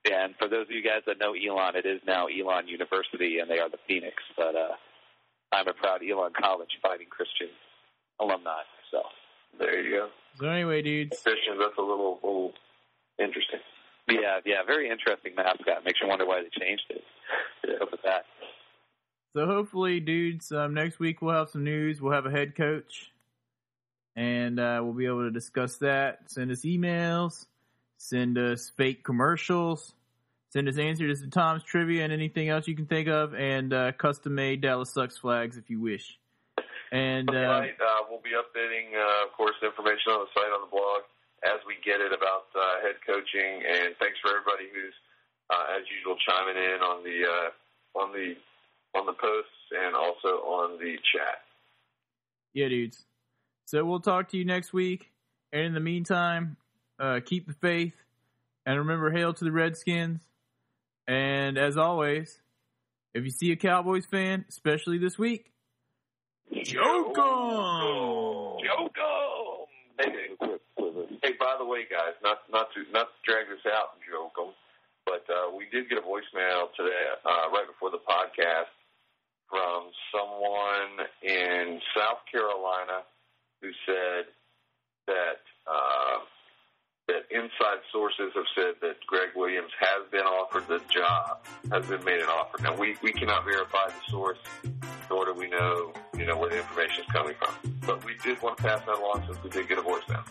Yeah, 0.05 0.25
and 0.25 0.35
for 0.37 0.49
those 0.49 0.65
of 0.67 0.71
you 0.71 0.83
guys 0.83 1.01
that 1.07 1.19
know 1.19 1.33
Elon, 1.33 1.75
it 1.75 1.85
is 1.85 2.01
now 2.05 2.27
Elon 2.27 2.67
University, 2.67 3.39
and 3.39 3.49
they 3.49 3.59
are 3.59 3.69
the 3.69 3.77
Phoenix. 3.87 4.15
But 4.35 4.55
uh, 4.55 4.75
I'm 5.53 5.67
a 5.67 5.73
proud 5.73 6.01
Elon 6.03 6.33
College 6.39 6.69
fighting 6.81 7.07
Christian 7.09 7.47
alumni. 8.19 8.61
So 8.91 9.01
There 9.57 9.81
you 9.81 9.91
go. 9.91 10.09
So 10.39 10.47
anyway, 10.47 10.81
dudes, 10.81 11.17
Christians, 11.23 11.57
that's 11.59 11.77
a 11.77 11.81
little, 11.81 12.19
little 12.23 12.51
interesting. 13.19 13.59
yeah, 14.09 14.39
yeah, 14.45 14.63
very 14.65 14.89
interesting 14.89 15.35
mascot. 15.35 15.85
Makes 15.85 16.01
you 16.01 16.07
wonder 16.09 16.25
why 16.25 16.41
they 16.41 16.49
changed 16.65 16.83
it. 16.89 17.03
Go 17.65 17.87
with 17.89 18.01
that. 18.03 18.25
So 19.35 19.45
hopefully, 19.45 19.99
dudes, 19.99 20.51
um, 20.51 20.73
next 20.73 20.99
week 20.99 21.21
we'll 21.21 21.33
have 21.35 21.49
some 21.49 21.63
news. 21.63 22.01
We'll 22.01 22.11
have 22.13 22.25
a 22.25 22.31
head 22.31 22.55
coach, 22.55 23.11
and 24.15 24.59
uh, 24.59 24.81
we'll 24.83 24.93
be 24.93 25.05
able 25.05 25.23
to 25.23 25.31
discuss 25.31 25.77
that. 25.77 26.29
Send 26.29 26.51
us 26.51 26.61
emails, 26.61 27.45
send 28.03 28.37
us 28.37 28.69
fake 28.75 29.03
commercials, 29.03 29.93
send 30.51 30.67
us 30.67 30.77
answers 30.77 31.21
to 31.21 31.27
Tom's 31.27 31.63
trivia 31.63 32.03
and 32.03 32.11
anything 32.11 32.49
else 32.49 32.67
you 32.67 32.75
can 32.75 32.85
think 32.85 33.07
of, 33.07 33.33
and 33.33 33.73
uh, 33.73 33.91
custom 33.93 34.35
made 34.35 34.61
Dallas 34.61 34.91
Sucks 34.91 35.17
flags 35.17 35.57
if 35.57 35.69
you 35.69 35.79
wish. 35.79 36.19
And 36.91 37.29
uh, 37.29 37.33
Tonight, 37.33 37.79
uh, 37.79 38.05
we'll 38.09 38.21
be 38.21 38.35
updating, 38.35 38.93
uh, 38.93 39.25
of 39.25 39.33
course, 39.33 39.55
information 39.63 40.11
on 40.11 40.27
the 40.27 40.31
site, 40.35 40.51
on 40.51 40.61
the 40.61 40.69
blog, 40.69 41.07
as 41.43 41.63
we 41.65 41.75
get 41.83 42.01
it 42.01 42.11
about 42.11 42.51
uh, 42.53 42.83
head 42.83 42.99
coaching. 43.07 43.63
And 43.65 43.95
thanks 43.99 44.19
for 44.21 44.29
everybody 44.29 44.67
who's, 44.69 44.93
uh, 45.49 45.79
as 45.79 45.87
usual, 45.89 46.17
chiming 46.27 46.61
in 46.61 46.81
on 46.83 47.03
the 47.03 47.17
uh, 47.23 47.99
on 47.99 48.13
the 48.13 48.35
on 48.99 49.05
the 49.07 49.13
posts 49.13 49.57
and 49.73 49.95
also 49.95 50.43
on 50.45 50.77
the 50.77 50.97
chat. 51.11 51.41
yeah, 52.53 52.67
dudes. 52.67 53.05
So 53.65 53.83
we'll 53.85 54.01
talk 54.01 54.29
to 54.29 54.37
you 54.37 54.45
next 54.45 54.73
week. 54.73 55.09
And 55.51 55.65
in 55.65 55.73
the 55.73 55.79
meantime, 55.79 56.57
uh, 56.99 57.19
keep 57.25 57.47
the 57.47 57.53
faith, 57.53 57.95
and 58.65 58.77
remember, 58.79 59.11
hail 59.11 59.33
to 59.33 59.43
the 59.43 59.51
Redskins. 59.51 60.21
And 61.07 61.57
as 61.57 61.77
always, 61.77 62.39
if 63.13 63.23
you 63.23 63.29
see 63.29 63.51
a 63.51 63.55
Cowboys 63.55 64.05
fan, 64.05 64.45
especially 64.49 64.97
this 64.97 65.17
week, 65.17 65.51
joke 66.63 67.17
'em! 67.17 68.63
Joke 68.63 68.97
'em! 68.97 70.09
Hey, 71.23 71.33
by 71.39 71.55
the 71.57 71.65
way, 71.65 71.83
guys, 71.89 72.13
not 72.23 72.39
not 72.51 72.67
to 72.73 72.83
not 72.91 73.07
to 73.07 73.31
drag 73.31 73.47
this 73.49 73.65
out 73.67 73.95
and 73.95 74.03
joke 74.09 74.33
joke 74.35 74.47
'em, 74.47 74.53
but 75.05 75.25
uh, 75.29 75.51
we 75.55 75.65
did 75.71 75.89
get 75.89 75.97
a 75.97 76.01
voicemail 76.01 76.73
today, 76.75 77.03
uh, 77.25 77.49
right 77.51 77.67
before 77.67 77.91
the 77.91 77.99
podcast, 77.99 78.71
from 79.49 79.91
someone 80.11 81.07
in 81.21 81.79
South 81.95 82.19
Carolina 82.31 83.03
who 83.61 83.69
said 83.85 84.25
that 85.07 85.41
uh, 85.67 86.19
that 87.07 87.23
inside 87.31 87.79
sources 87.91 88.31
have 88.35 88.45
said 88.55 88.73
that 88.81 88.95
Gregg 89.07 89.29
Williams 89.35 89.71
has 89.79 90.09
been 90.11 90.21
offered 90.21 90.67
the 90.67 90.79
job, 90.89 91.45
has 91.71 91.85
been 91.87 92.03
made 92.05 92.21
an 92.21 92.27
offer. 92.29 92.61
Now 92.61 92.75
we 92.75 92.95
we 93.01 93.11
cannot 93.11 93.43
verify 93.45 93.87
the 93.87 94.11
source, 94.11 94.37
nor 95.09 95.25
do 95.25 95.33
we 95.33 95.49
know 95.49 95.93
you 96.17 96.25
know 96.25 96.37
where 96.37 96.49
the 96.49 96.57
information 96.57 97.03
is 97.03 97.11
coming 97.11 97.35
from. 97.37 97.79
But 97.85 98.05
we 98.05 98.15
did 98.23 98.41
want 98.41 98.57
to 98.57 98.63
pass 98.63 98.79
that 98.85 98.97
along 98.97 99.23
since 99.27 99.43
we 99.43 99.49
did 99.49 99.67
get 99.67 99.77
a 99.77 99.81
voicemail. 99.81 100.23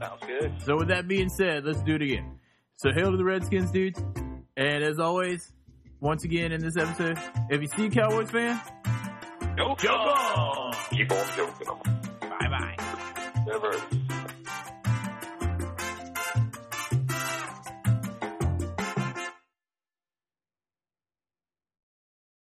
Sounds 0.00 0.22
good. 0.26 0.52
So 0.64 0.76
with 0.76 0.88
that 0.88 1.06
being 1.06 1.28
said, 1.28 1.64
let's 1.64 1.82
do 1.82 1.94
it 1.94 2.02
again. 2.02 2.38
So 2.76 2.90
hail 2.92 3.10
to 3.10 3.16
the 3.16 3.24
Redskins, 3.24 3.70
dudes. 3.70 4.02
And 4.56 4.82
as 4.82 4.98
always, 4.98 5.52
once 6.00 6.24
again 6.24 6.52
in 6.52 6.60
this 6.60 6.76
episode, 6.76 7.18
if 7.50 7.60
you 7.60 7.68
see 7.68 7.86
a 7.86 7.90
Cowboys 7.90 8.30
fan, 8.30 8.60
Joke 9.56 9.84
'em! 9.84 10.72
Keep 10.90 11.12
on 11.12 11.26
joking 11.36 11.66
them. 11.66 12.00
bye 12.20 12.48
bye. 12.48 12.76
Never. 13.46 13.99